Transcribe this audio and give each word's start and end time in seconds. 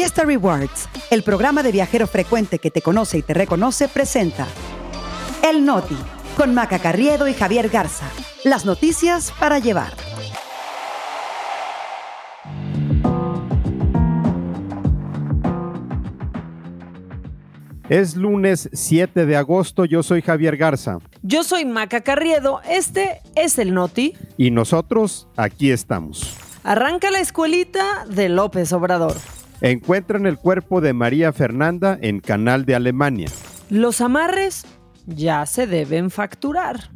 Fiesta 0.00 0.24
Rewards, 0.24 0.88
el 1.10 1.22
programa 1.22 1.62
de 1.62 1.72
viajero 1.72 2.06
frecuente 2.06 2.58
que 2.58 2.70
te 2.70 2.80
conoce 2.80 3.18
y 3.18 3.22
te 3.22 3.34
reconoce, 3.34 3.86
presenta 3.86 4.46
El 5.46 5.66
Noti, 5.66 5.98
con 6.38 6.54
Maca 6.54 6.78
Carriedo 6.78 7.28
y 7.28 7.34
Javier 7.34 7.68
Garza. 7.68 8.06
Las 8.42 8.64
noticias 8.64 9.30
para 9.38 9.58
llevar. 9.58 9.92
Es 17.90 18.16
lunes 18.16 18.70
7 18.72 19.26
de 19.26 19.36
agosto, 19.36 19.84
yo 19.84 20.02
soy 20.02 20.22
Javier 20.22 20.56
Garza. 20.56 20.96
Yo 21.20 21.44
soy 21.44 21.66
Maca 21.66 22.00
Carriedo, 22.00 22.62
este 22.66 23.20
es 23.34 23.58
el 23.58 23.74
Noti. 23.74 24.14
Y 24.38 24.50
nosotros 24.50 25.28
aquí 25.36 25.70
estamos. 25.70 26.38
Arranca 26.64 27.10
la 27.10 27.20
escuelita 27.20 28.06
de 28.08 28.30
López 28.30 28.72
Obrador. 28.72 29.18
Encuentran 29.60 30.26
el 30.26 30.38
cuerpo 30.38 30.80
de 30.80 30.92
María 30.94 31.32
Fernanda 31.32 31.98
en 32.00 32.20
Canal 32.20 32.64
de 32.64 32.74
Alemania. 32.74 33.28
Los 33.68 34.00
amarres 34.00 34.64
ya 35.06 35.44
se 35.46 35.66
deben 35.66 36.10
facturar. 36.10 36.90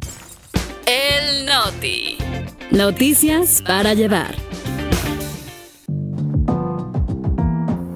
El 0.87 1.47
Noti. 1.47 2.17
Noticias 2.71 3.63
para 3.67 3.95
llevar. 3.95 4.35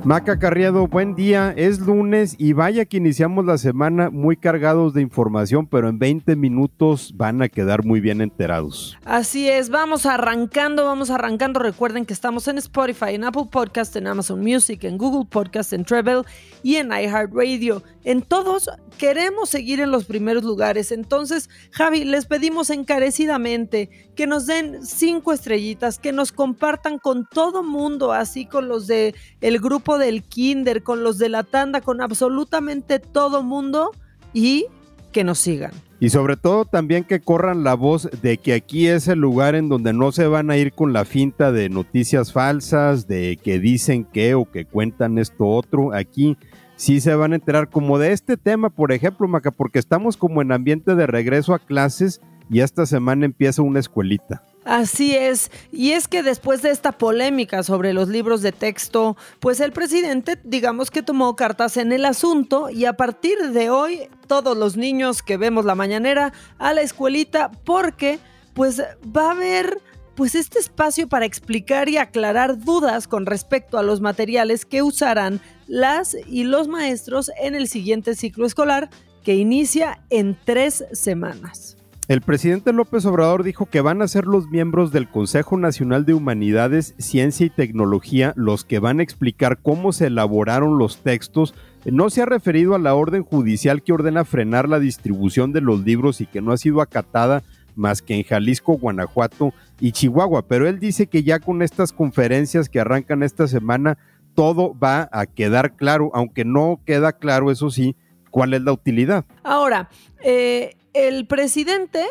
Maca 0.09 0.39
Carriado, 0.39 0.87
buen 0.87 1.15
día. 1.15 1.53
Es 1.55 1.81
lunes 1.81 2.35
y 2.39 2.55
vaya 2.55 2.87
que 2.87 2.97
iniciamos 2.97 3.45
la 3.45 3.59
semana 3.59 4.09
muy 4.09 4.39
cargados 4.39 4.95
de 4.95 5.03
información, 5.03 5.67
pero 5.67 5.91
en 5.91 5.99
20 5.99 6.35
minutos 6.35 7.13
van 7.15 7.43
a 7.43 7.51
quedar 7.51 7.85
muy 7.85 8.01
bien 8.01 8.23
enterados. 8.23 8.97
Así 9.05 9.51
es, 9.51 9.69
vamos 9.69 10.07
arrancando, 10.07 10.87
vamos 10.87 11.11
arrancando. 11.11 11.61
Recuerden 11.61 12.07
que 12.07 12.15
estamos 12.15 12.49
en 12.49 12.57
Spotify, 12.57 13.17
en 13.17 13.25
Apple 13.25 13.49
Podcast, 13.53 13.95
en 13.97 14.07
Amazon 14.07 14.41
Music, 14.41 14.83
en 14.85 14.97
Google 14.97 15.27
Podcast, 15.29 15.75
en 15.75 15.85
Treble 15.85 16.23
y 16.63 16.77
en 16.77 16.87
iHeartRadio. 16.87 17.83
En 18.03 18.23
todos 18.23 18.71
queremos 18.97 19.51
seguir 19.51 19.81
en 19.81 19.91
los 19.91 20.07
primeros 20.07 20.43
lugares. 20.43 20.91
Entonces, 20.91 21.51
Javi, 21.71 22.05
les 22.05 22.25
pedimos 22.25 22.71
encarecidamente 22.71 23.91
que 24.17 24.27
nos 24.27 24.47
den 24.47 24.87
cinco 24.87 25.35
estrellitas, 25.35 25.99
que 25.99 26.13
nos 26.13 26.33
compartan 26.33 26.99
con 26.99 27.27
todo 27.27 27.63
mundo, 27.63 28.15
así 28.15 28.47
con 28.47 28.69
los 28.69 28.87
de 28.87 29.15
el 29.43 29.61
grupo 29.61 29.98
del 29.99 30.23
kinder, 30.23 30.83
con 30.83 31.03
los 31.03 31.19
de 31.19 31.29
la 31.29 31.43
tanda, 31.43 31.81
con 31.81 32.01
absolutamente 32.01 32.99
todo 32.99 33.43
mundo 33.43 33.91
y 34.33 34.67
que 35.13 35.25
nos 35.25 35.39
sigan. 35.39 35.73
Y 36.01 36.11
sobre 36.11 36.37
todo 36.37 36.65
también 36.65 37.03
que 37.03 37.21
corran 37.21 37.65
la 37.65 37.75
voz 37.75 38.09
de 38.23 38.39
que 38.39 38.55
aquí 38.55 38.87
es 38.87 39.09
el 39.09 39.19
lugar 39.19 39.57
en 39.57 39.69
donde 39.69 39.93
no 39.93 40.13
se 40.13 40.29
van 40.29 40.49
a 40.51 40.57
ir 40.57 40.73
con 40.73 40.93
la 40.93 41.05
finta 41.05 41.51
de 41.51 41.69
noticias 41.69 42.33
falsas, 42.33 43.09
de 43.09 43.37
que 43.43 43.59
dicen 43.59 44.05
que 44.05 44.35
o 44.35 44.45
que 44.45 44.65
cuentan 44.65 45.19
esto 45.19 45.47
otro. 45.47 45.93
Aquí 45.93 46.37
sí 46.77 47.01
se 47.01 47.17
van 47.17 47.33
a 47.33 47.37
enterar 47.37 47.69
como 47.69 47.99
de 47.99 48.13
este 48.13 48.37
tema, 48.37 48.71
por 48.71 48.93
ejemplo, 48.93 49.27
Maca, 49.27 49.51
porque 49.51 49.81
estamos 49.81 50.17
como 50.17 50.41
en 50.41 50.53
ambiente 50.53 50.95
de 50.95 51.09
regreso 51.09 51.53
a 51.53 51.59
clases 51.59 52.21
y 52.51 52.61
esta 52.61 52.87
semana 52.87 53.25
empieza 53.25 53.63
una 53.63 53.81
escuelita. 53.81 54.43
Así 54.65 55.17
es, 55.17 55.51
y 55.73 55.93
es 55.93 56.09
que 56.09 56.23
después 56.23 56.61
de 56.61 56.71
esta 56.71 56.93
polémica 56.93 57.63
sobre 57.63 57.95
los 57.95 58.09
libros 58.09 58.43
de 58.43 58.53
texto, 58.53 59.17
pues 59.41 59.61
el 59.61 59.73
presidente 59.73 60.39
digamos 60.45 60.91
que 60.91 61.03
tomó 61.03 61.37
cartas 61.37 61.79
en 61.79 61.91
el 61.91 62.05
asunto 62.05 62.69
y 62.69 62.85
a 62.85 62.93
partir 62.93 63.39
de 63.53 63.71
hoy 63.71 64.09
todos 64.27 64.59
los 64.59 64.77
niños 64.77 65.23
que 65.23 65.39
vemos 65.39 65.65
la 65.65 65.75
mañanera 65.75 66.35
a 66.59 66.75
la 66.75 66.83
escuelita 66.83 67.51
porque 67.65 68.19
pues 68.53 68.83
va 69.17 69.29
a 69.29 69.31
haber 69.31 69.79
pues 70.15 70.35
este 70.35 70.59
espacio 70.59 71.09
para 71.09 71.25
explicar 71.25 71.89
y 71.89 71.97
aclarar 71.97 72.59
dudas 72.59 73.09
con 73.09 73.25
respecto 73.25 73.79
a 73.79 73.83
los 73.83 74.03
materiales 74.03 74.67
que 74.67 74.83
usarán 74.83 75.41
las 75.67 76.15
y 76.27 76.45
los 76.45 76.69
maestros 76.69 77.31
en 77.41 77.55
el 77.55 77.69
siguiente 77.69 78.15
ciclo 78.17 78.45
escolar 78.45 78.91
que 79.25 79.37
inicia 79.37 80.03
en 80.11 80.37
tres 80.45 80.85
semanas. 80.93 81.78
El 82.09 82.23
presidente 82.23 82.73
López 82.73 83.05
Obrador 83.05 83.43
dijo 83.43 83.67
que 83.67 83.83
van 83.83 84.01
a 84.01 84.09
ser 84.09 84.25
los 84.25 84.49
miembros 84.49 84.93
del 84.93 85.11
Consejo 85.11 85.59
Nacional 85.59 86.07
de 86.07 86.15
Humanidades, 86.15 86.95
Ciencia 86.97 87.45
y 87.45 87.51
Tecnología 87.51 88.33
los 88.35 88.65
que 88.65 88.79
van 88.79 89.01
a 89.01 89.03
explicar 89.03 89.59
cómo 89.59 89.93
se 89.93 90.07
elaboraron 90.07 90.79
los 90.79 91.03
textos. 91.03 91.55
No 91.85 92.09
se 92.09 92.23
ha 92.23 92.25
referido 92.25 92.75
a 92.75 92.79
la 92.79 92.95
orden 92.95 93.25
judicial 93.25 93.83
que 93.83 93.93
ordena 93.93 94.25
frenar 94.25 94.71
la 94.71 94.81
distribución 94.81 95.53
de 95.53 95.61
los 95.61 95.85
libros 95.85 96.23
y 96.23 96.27
que 96.27 96.41
no 96.41 96.53
ha 96.53 96.57
sido 96.57 96.81
acatada 96.81 97.43
más 97.77 98.01
que 98.01 98.15
en 98.15 98.25
Jalisco, 98.25 98.79
Guanajuato 98.79 99.53
y 99.79 99.93
Chihuahua. 99.93 100.47
Pero 100.49 100.67
él 100.67 100.79
dice 100.79 101.09
que 101.09 101.23
ya 101.23 101.41
con 101.41 101.61
estas 101.61 101.93
conferencias 101.93 102.71
que 102.71 102.81
arrancan 102.81 103.23
esta 103.23 103.47
semana, 103.49 103.99
todo 104.35 104.75
va 104.83 105.11
a 105.13 105.27
quedar 105.27 105.77
claro, 105.77 106.11
aunque 106.15 106.47
no 106.47 106.81
queda 106.87 107.13
claro, 107.13 107.51
eso 107.51 107.69
sí, 107.69 107.97
cuál 108.31 108.55
es 108.55 108.63
la 108.63 108.73
utilidad. 108.73 109.27
Ahora, 109.43 109.91
eh, 110.25 110.75
el 111.07 111.27
presidente, 111.27 112.05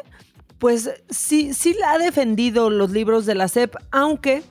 pues 0.57 0.89
sí, 1.09 1.53
sí 1.53 1.75
ha 1.85 1.97
defendido 1.97 2.69
los 2.69 2.91
libros 2.91 3.25
de 3.25 3.35
la 3.35 3.47
SEP, 3.47 3.75
aunque 3.91 4.43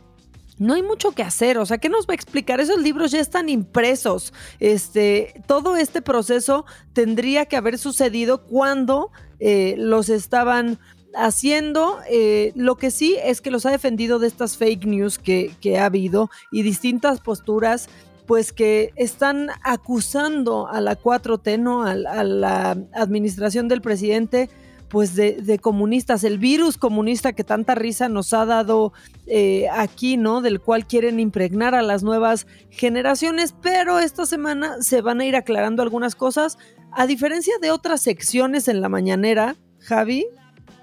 no 0.58 0.74
hay 0.74 0.82
mucho 0.82 1.12
que 1.12 1.22
hacer, 1.22 1.58
o 1.58 1.66
sea, 1.66 1.78
¿qué 1.78 1.88
nos 1.88 2.06
va 2.06 2.12
a 2.12 2.14
explicar? 2.14 2.60
Esos 2.60 2.80
libros 2.80 3.10
ya 3.10 3.20
están 3.20 3.48
impresos. 3.48 4.32
Este, 4.58 5.42
todo 5.46 5.76
este 5.76 6.00
proceso 6.00 6.64
tendría 6.92 7.46
que 7.46 7.56
haber 7.56 7.78
sucedido 7.78 8.44
cuando 8.44 9.10
eh, 9.38 9.74
los 9.76 10.08
estaban 10.08 10.78
haciendo. 11.14 11.98
Eh, 12.10 12.52
lo 12.54 12.76
que 12.76 12.90
sí 12.90 13.16
es 13.22 13.40
que 13.40 13.50
los 13.50 13.66
ha 13.66 13.70
defendido 13.70 14.18
de 14.18 14.28
estas 14.28 14.56
fake 14.56 14.86
news 14.86 15.18
que, 15.18 15.52
que 15.60 15.78
ha 15.78 15.86
habido 15.86 16.30
y 16.50 16.62
distintas 16.62 17.20
posturas 17.20 17.88
pues 18.26 18.52
que 18.52 18.92
están 18.96 19.48
acusando 19.62 20.68
a 20.68 20.80
la 20.80 20.98
4T, 20.98 21.58
¿no? 21.58 21.84
A, 21.84 21.94
la 21.94 22.76
administración 22.92 23.68
del 23.68 23.80
presidente, 23.80 24.50
pues 24.88 25.14
de, 25.14 25.58
comunistas, 25.60 26.24
el 26.24 26.38
virus 26.38 26.76
comunista 26.76 27.32
que 27.32 27.44
tanta 27.44 27.74
risa 27.74 28.08
nos 28.08 28.32
ha 28.32 28.44
dado 28.44 28.92
eh, 29.26 29.68
aquí, 29.72 30.16
¿no? 30.16 30.40
Del 30.40 30.60
cual 30.60 30.86
quieren 30.86 31.20
impregnar 31.20 31.74
a 31.74 31.82
las 31.82 32.02
nuevas 32.02 32.46
generaciones, 32.70 33.54
pero 33.60 33.98
esta 33.98 34.26
semana 34.26 34.76
se 34.80 35.00
van 35.00 35.20
a 35.20 35.24
ir 35.24 35.36
aclarando 35.36 35.82
algunas 35.82 36.14
cosas. 36.14 36.58
A 36.92 37.06
diferencia 37.06 37.54
de 37.60 37.70
otras 37.70 38.00
secciones 38.00 38.68
en 38.68 38.80
la 38.80 38.88
mañanera, 38.88 39.56
Javi, 39.80 40.26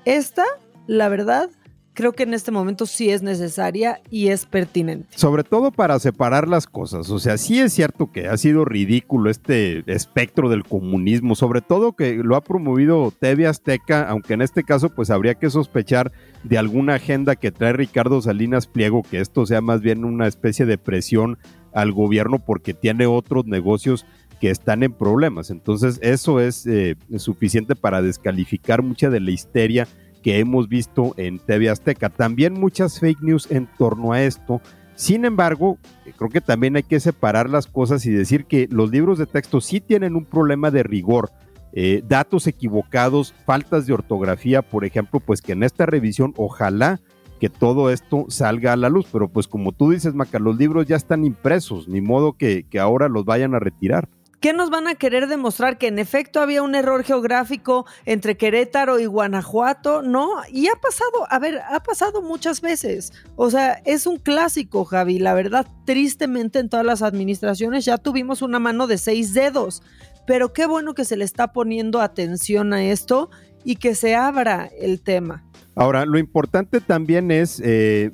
esta, 0.06 0.44
la 0.86 1.10
verdad, 1.10 1.50
creo 1.94 2.14
que 2.14 2.24
en 2.24 2.34
este 2.34 2.52
momento 2.52 2.86
sí 2.86 3.10
es 3.10 3.22
necesaria 3.22 4.02
y 4.10 4.28
es 4.28 4.46
pertinente. 4.46 5.08
Sobre 5.16 5.44
todo 5.44 5.72
para 5.72 6.00
separar 6.00 6.48
las 6.48 6.68
cosas. 6.68 7.10
O 7.10 7.20
sea, 7.20 7.38
sí 7.38 7.60
es 7.60 7.74
cierto 7.74 8.12
que 8.12 8.28
ha 8.28 8.38
sido 8.38 8.66
ridículo 8.66 9.30
este 9.30 9.84
espectro 9.92 10.50
del 10.50 10.64
comunismo, 10.64 11.36
sobre 11.36 11.62
todo 11.62 11.94
que 11.94 12.16
lo 12.16 12.36
ha 12.36 12.42
promovido 12.42 13.12
TV 13.18 13.48
Azteca, 13.48 14.08
aunque 14.10 14.34
en 14.34 14.42
este 14.42 14.64
caso 14.64 14.90
pues 14.90 15.10
habría 15.10 15.36
que 15.36 15.50
sospechar 15.50 16.12
de 16.44 16.58
alguna 16.58 16.96
agenda 16.96 17.36
que 17.36 17.52
trae 17.52 17.74
Ricardo 17.74 18.22
Salinas 18.22 18.68
Pliego, 18.68 19.04
que 19.04 19.20
esto 19.20 19.46
sea 19.46 19.62
más 19.62 19.82
bien 19.82 20.06
una 20.06 20.28
especie 20.28 20.66
de 20.66 20.78
presión 20.78 21.38
al 21.74 21.92
gobierno 21.92 22.40
porque 22.40 22.74
tiene 22.74 23.08
otros 23.08 23.46
negocios 23.46 24.06
que 24.40 24.50
están 24.50 24.84
en 24.84 24.94
problemas. 24.94 25.50
Entonces 25.50 26.00
eso 26.02 26.40
es 26.40 26.66
eh, 26.66 26.96
suficiente 27.18 27.76
para 27.76 28.02
descalificar 28.02 28.84
mucha 28.84 29.10
de 29.10 29.20
la 29.20 29.32
histeria 29.32 29.88
que 30.24 30.40
hemos 30.40 30.70
visto 30.70 31.14
en 31.18 31.38
TV 31.38 31.70
Azteca. 31.70 32.10
También 32.10 32.54
muchas 32.54 33.00
fake 33.00 33.22
news 33.22 33.52
en 33.52 33.68
torno 33.78 34.14
a 34.14 34.24
esto. 34.24 34.62
Sin 34.96 35.26
embargo, 35.26 35.78
creo 36.18 36.30
que 36.30 36.42
también 36.42 36.76
hay 36.76 36.84
que 36.84 37.00
separar 37.00 37.50
las 37.50 37.68
cosas 37.68 38.06
y 38.06 38.12
decir 38.12 38.46
que 38.46 38.68
los 38.72 38.90
libros 38.90 39.20
de 39.20 39.26
texto 39.26 39.60
sí 39.60 39.82
tienen 39.82 40.16
un 40.16 40.26
problema 40.26 40.72
de 40.72 40.84
rigor. 40.84 41.32
Eh, 41.74 42.04
datos 42.08 42.48
equivocados, 42.48 43.34
faltas 43.46 43.86
de 43.86 43.94
ortografía, 43.94 44.62
por 44.62 44.86
ejemplo, 44.86 45.20
pues 45.20 45.42
que 45.42 45.54
en 45.54 45.64
esta 45.64 45.86
revisión 45.86 46.34
ojalá 46.38 47.02
que 47.40 47.50
todo 47.50 47.90
esto 47.90 48.28
salga 48.30 48.74
a 48.74 48.78
la 48.78 48.90
luz, 48.90 49.08
pero 49.12 49.28
pues 49.28 49.48
como 49.48 49.72
tú 49.74 49.90
dices, 49.90 50.14
Maca, 50.14 50.40
los 50.40 50.56
libros 50.56 50.86
ya 50.86 50.96
están 50.96 51.26
impresos, 51.26 51.90
ni 51.90 52.00
modo 52.00 52.34
que, 52.34 52.64
que 52.70 52.80
ahora 52.80 53.10
los 53.10 53.26
vayan 53.26 53.56
a 53.56 53.60
retirar. 53.60 54.08
¿Qué 54.44 54.52
nos 54.52 54.70
van 54.70 54.90
a 54.90 54.96
querer 54.96 55.28
demostrar? 55.28 55.78
Que 55.78 55.88
en 55.88 56.00
efecto 56.00 56.42
había 56.42 56.64
un 56.64 56.76
error 56.76 57.06
geográfico 57.06 57.86
entre 58.04 58.36
Querétaro 58.36 59.00
y 59.00 59.06
Guanajuato, 59.06 60.02
¿no? 60.02 60.32
Y 60.52 60.68
ha 60.68 60.76
pasado, 60.76 61.26
a 61.30 61.40
ver, 61.40 61.62
ha 61.66 61.82
pasado 61.82 62.22
muchas 62.22 62.60
veces. 62.60 63.14
O 63.38 63.50
sea, 63.50 63.82
es 63.86 64.06
un 64.06 64.18
clásico, 64.18 64.84
Javi. 64.84 65.18
La 65.18 65.34
verdad, 65.34 65.66
tristemente 65.86 66.60
en 66.60 66.68
todas 66.68 66.86
las 66.86 67.02
administraciones 67.04 67.86
ya 67.86 67.98
tuvimos 67.98 68.42
una 68.42 68.60
mano 68.60 68.86
de 68.86 68.98
seis 68.98 69.34
dedos. 69.34 69.82
Pero 70.28 70.52
qué 70.52 70.66
bueno 70.66 70.94
que 70.94 71.06
se 71.06 71.16
le 71.16 71.24
está 71.24 71.54
poniendo 71.54 72.02
atención 72.02 72.74
a 72.74 72.84
esto 72.84 73.30
y 73.64 73.78
que 73.78 73.96
se 73.96 74.14
abra 74.14 74.70
el 74.78 75.02
tema. 75.02 75.46
Ahora, 75.74 76.06
lo 76.06 76.20
importante 76.20 76.82
también 76.82 77.32
es 77.32 77.62
eh, 77.64 78.12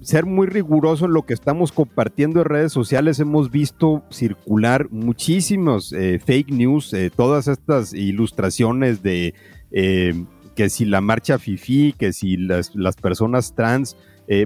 ser 0.00 0.26
muy 0.26 0.46
riguroso 0.46 1.06
en 1.06 1.12
lo 1.12 1.22
que 1.24 1.34
estamos 1.34 1.72
compartiendo 1.72 2.40
en 2.40 2.46
redes 2.46 2.72
sociales. 2.72 3.20
Hemos 3.20 3.50
visto 3.50 4.02
circular 4.10 4.88
muchísimos 4.90 5.92
eh, 5.92 6.18
fake 6.18 6.50
news, 6.50 6.92
eh, 6.92 7.10
todas 7.14 7.48
estas 7.48 7.92
ilustraciones 7.92 9.02
de 9.02 9.34
eh, 9.70 10.24
que 10.54 10.68
si 10.68 10.84
la 10.84 11.00
marcha 11.00 11.38
FIFI, 11.38 11.94
que 11.98 12.12
si 12.12 12.36
las, 12.36 12.74
las 12.74 12.96
personas 12.96 13.54
trans 13.54 13.96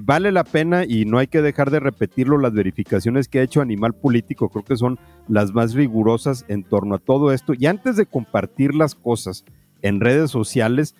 vale 0.01 0.31
la 0.31 0.43
pena 0.43 0.83
y 0.83 1.05
no 1.05 1.19
hay 1.19 1.27
que 1.27 1.43
dejar 1.43 1.69
de 1.69 1.79
repetirlo, 1.79 2.39
las 2.39 2.53
verificaciones 2.53 3.27
que 3.27 3.37
ha 3.37 3.43
hecho 3.43 3.61
Animal 3.61 3.93
Político 3.93 4.49
creo 4.49 4.65
que 4.65 4.77
son 4.77 4.97
las 5.27 5.53
más 5.53 5.75
rigurosas 5.75 6.43
en 6.47 6.63
torno 6.63 6.95
a 6.95 6.97
todo 6.97 7.31
esto. 7.31 7.53
Y 7.55 7.67
antes 7.67 7.95
de 7.95 8.07
compartir 8.07 8.73
las 8.73 8.95
cosas 8.95 9.45
en 9.83 9.99
redes 9.99 10.31
sociales, 10.31 10.95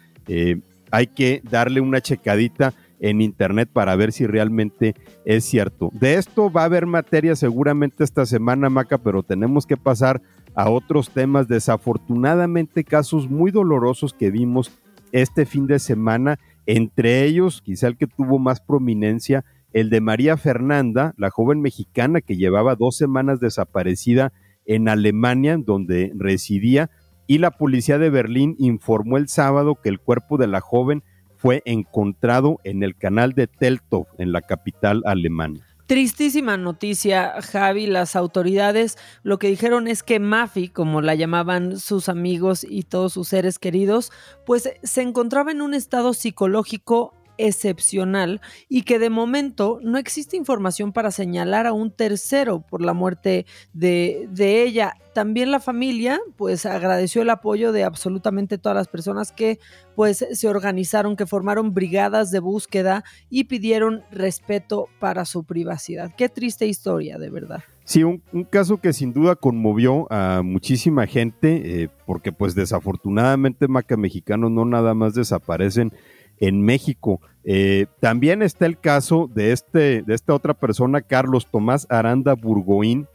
hay 0.91 1.07
que 1.07 1.41
darle 1.49 1.81
una 1.81 1.99
checadita 1.99 2.75
en 3.05 3.21
internet 3.21 3.69
para 3.71 3.95
ver 3.95 4.11
si 4.11 4.25
realmente 4.25 4.95
es 5.25 5.45
cierto. 5.45 5.91
De 5.93 6.15
esto 6.15 6.51
va 6.51 6.63
a 6.63 6.65
haber 6.65 6.87
materia 6.87 7.35
seguramente 7.35 8.03
esta 8.03 8.25
semana, 8.25 8.71
Maca, 8.71 8.97
pero 8.97 9.21
tenemos 9.21 9.67
que 9.67 9.77
pasar 9.77 10.23
a 10.55 10.71
otros 10.71 11.11
temas. 11.11 11.47
Desafortunadamente, 11.47 12.83
casos 12.83 13.29
muy 13.29 13.51
dolorosos 13.51 14.11
que 14.11 14.31
vimos 14.31 14.71
este 15.11 15.45
fin 15.45 15.67
de 15.67 15.77
semana, 15.77 16.39
entre 16.65 17.25
ellos, 17.25 17.61
quizá 17.61 17.87
el 17.87 17.95
que 17.95 18.07
tuvo 18.07 18.39
más 18.39 18.59
prominencia, 18.59 19.45
el 19.71 19.91
de 19.91 20.01
María 20.01 20.35
Fernanda, 20.35 21.13
la 21.17 21.29
joven 21.29 21.61
mexicana 21.61 22.21
que 22.21 22.37
llevaba 22.37 22.75
dos 22.75 22.97
semanas 22.97 23.39
desaparecida 23.39 24.33
en 24.65 24.89
Alemania, 24.89 25.59
donde 25.63 26.11
residía, 26.15 26.89
y 27.27 27.37
la 27.37 27.51
policía 27.51 27.99
de 27.99 28.09
Berlín 28.09 28.55
informó 28.57 29.17
el 29.17 29.27
sábado 29.27 29.75
que 29.75 29.89
el 29.89 29.99
cuerpo 29.99 30.37
de 30.37 30.47
la 30.47 30.59
joven 30.59 31.03
fue 31.45 31.61
encontrado 31.65 32.59
en 32.63 32.81
el 32.81 32.95
canal 32.95 33.33
de 33.33 33.45
Teltow, 33.45 34.07
en 34.17 34.31
la 34.31 34.41
capital 34.41 35.03
alemana. 35.05 35.59
Tristísima 35.85 36.57
noticia, 36.57 37.39
Javi. 37.39 37.85
Las 37.85 38.15
autoridades 38.15 38.97
lo 39.21 39.37
que 39.37 39.49
dijeron 39.49 39.87
es 39.87 40.01
que 40.01 40.19
Mafi, 40.19 40.69
como 40.69 41.01
la 41.01 41.13
llamaban 41.13 41.77
sus 41.77 42.09
amigos 42.09 42.65
y 42.67 42.81
todos 42.81 43.13
sus 43.13 43.27
seres 43.27 43.59
queridos, 43.59 44.11
pues 44.43 44.71
se 44.81 45.01
encontraba 45.03 45.51
en 45.51 45.61
un 45.61 45.75
estado 45.75 46.15
psicológico 46.15 47.13
excepcional 47.37 48.41
y 48.69 48.83
que 48.83 48.99
de 48.99 49.09
momento 49.09 49.79
no 49.81 49.97
existe 49.97 50.37
información 50.37 50.93
para 50.93 51.11
señalar 51.11 51.67
a 51.67 51.73
un 51.73 51.91
tercero 51.91 52.61
por 52.61 52.81
la 52.81 52.93
muerte 52.93 53.45
de, 53.73 54.27
de, 54.31 54.63
ella. 54.63 54.95
También 55.13 55.51
la 55.51 55.59
familia 55.59 56.19
pues 56.35 56.65
agradeció 56.65 57.21
el 57.21 57.29
apoyo 57.29 57.71
de 57.71 57.83
absolutamente 57.83 58.57
todas 58.57 58.75
las 58.75 58.87
personas 58.87 59.31
que 59.31 59.59
pues 59.95 60.25
se 60.31 60.47
organizaron, 60.47 61.15
que 61.15 61.25
formaron 61.25 61.73
brigadas 61.73 62.31
de 62.31 62.39
búsqueda 62.39 63.03
y 63.29 63.45
pidieron 63.45 64.03
respeto 64.11 64.87
para 64.99 65.25
su 65.25 65.43
privacidad. 65.43 66.11
Qué 66.15 66.29
triste 66.29 66.67
historia, 66.67 67.17
de 67.17 67.29
verdad. 67.29 67.63
Sí, 67.85 68.03
un, 68.03 68.21
caso 68.49 68.77
que 68.77 68.93
sin 68.93 69.13
duda 69.13 69.35
conmovió 69.35 70.11
a 70.11 70.41
muchísima 70.43 71.05
gente, 71.05 71.83
eh, 71.83 71.89
porque 72.07 72.31
pues 72.31 72.55
desafortunadamente 72.55 73.67
Maca 73.67 73.95
Mexicanos 73.95 74.49
no 74.49 74.65
nada 74.65 74.95
más 74.95 75.13
desaparecen 75.13 75.93
en 76.39 76.61
México. 76.61 77.21
Eh, 77.43 77.85
también 77.99 78.41
está 78.41 78.65
el 78.65 78.79
caso 78.79 79.29
de, 79.33 79.51
este, 79.51 80.01
de 80.01 80.13
esta 80.13 80.33
otra 80.33 80.53
persona, 80.53 81.01
Carlos 81.01 81.47
Tomás 81.49 81.85
Aranda 81.89 82.33
Burgoín, 82.33 83.07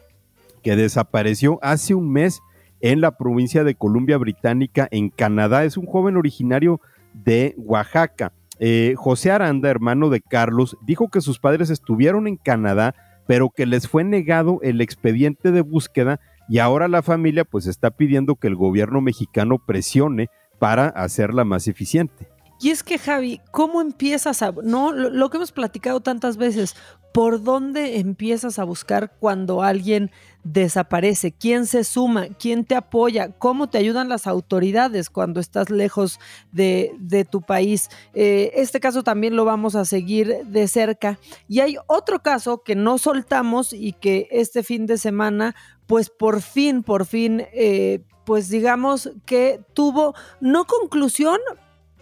que 0.63 0.77
desapareció 0.77 1.59
hace 1.63 1.95
un 1.95 2.13
mes 2.13 2.41
en 2.81 3.01
la 3.01 3.17
provincia 3.17 3.65
de 3.65 3.75
Columbia 3.75 4.19
Británica, 4.19 4.89
en 4.91 5.11
Canadá. 5.11 5.65
Es 5.65 5.77
un 5.77 5.87
joven 5.87 6.17
originario 6.17 6.81
de 7.13 7.55
Oaxaca. 7.59 8.33
Eh, 8.59 8.95
José 8.97 9.31
Aranda, 9.31 9.71
hermano 9.71 10.11
de 10.11 10.21
Carlos, 10.21 10.77
dijo 10.83 11.09
que 11.09 11.21
sus 11.21 11.39
padres 11.39 11.71
estuvieron 11.71 12.27
en 12.27 12.37
Canadá, 12.37 12.95
pero 13.27 13.51
que 13.51 13.67
les 13.67 13.89
fue 13.89 14.05
negado 14.05 14.61
el 14.63 14.81
expediente 14.81 15.51
de 15.51 15.63
búsqueda 15.63 16.21
y 16.49 16.59
ahora 16.59 16.89
la 16.89 17.03
familia 17.03 17.45
pues 17.45 17.67
está 17.67 17.91
pidiendo 17.93 18.35
que 18.35 18.49
el 18.49 18.57
gobierno 18.57 19.01
mexicano 19.01 19.59
presione 19.65 20.29
para 20.59 20.89
hacerla 20.89 21.45
más 21.45 21.69
eficiente. 21.69 22.29
Y 22.61 22.71
es 22.71 22.83
que, 22.83 22.99
Javi, 22.99 23.41
¿cómo 23.51 23.81
empiezas 23.81 24.43
a.? 24.43 24.53
No, 24.63 24.93
lo, 24.93 25.31
que 25.31 25.39
hemos 25.39 25.51
platicado 25.51 26.01
tantas 26.01 26.37
veces, 26.37 26.77
¿por 27.13 27.43
dónde 27.43 27.99
empiezas 27.99 28.59
a 28.59 28.65
buscar 28.65 29.15
cuando 29.19 29.63
alguien 29.63 30.11
desaparece? 30.45 31.33
¿Quién 31.33 31.65
se 31.65 31.85
suma? 31.85 32.27
¿Quién 32.39 32.67
te 32.67 32.75
apoya? 32.75 33.33
¿Cómo 33.39 33.71
te 33.71 33.79
ayudan 33.79 34.11
las 34.11 34.27
autoridades 34.27 35.09
cuando 35.09 35.41
estás 35.41 35.71
lejos 35.71 36.21
de, 36.53 36.93
de 36.99 37.25
tu 37.25 37.41
país? 37.41 37.89
Eh, 38.13 38.53
este 38.55 38.79
caso 38.79 39.03
también 39.03 39.37
lo 39.37 39.47
vamos 39.47 39.75
a 39.75 39.87
seguir 39.87 40.45
de 40.45 40.69
cerca. 40.69 41.19
Y 41.49 41.61
hay 41.61 41.77
otro 41.87 42.23
caso 42.23 42.63
que 42.63 42.75
no 42.75 42.99
soltamos 42.99 43.73
y 43.73 43.95
que 43.95 44.29
este 44.31 44.63
fin 44.63 44.85
de 44.85 44.99
semana, 44.99 45.55
pues 45.87 46.11
por 46.11 46.43
fin, 46.43 46.83
por 46.83 47.07
fin. 47.07 47.47
Eh, 47.55 48.05
pues 48.31 48.49
digamos 48.49 49.11
que 49.27 49.61
tuvo 49.75 50.15
no 50.41 50.65
conclusión, 50.65 51.39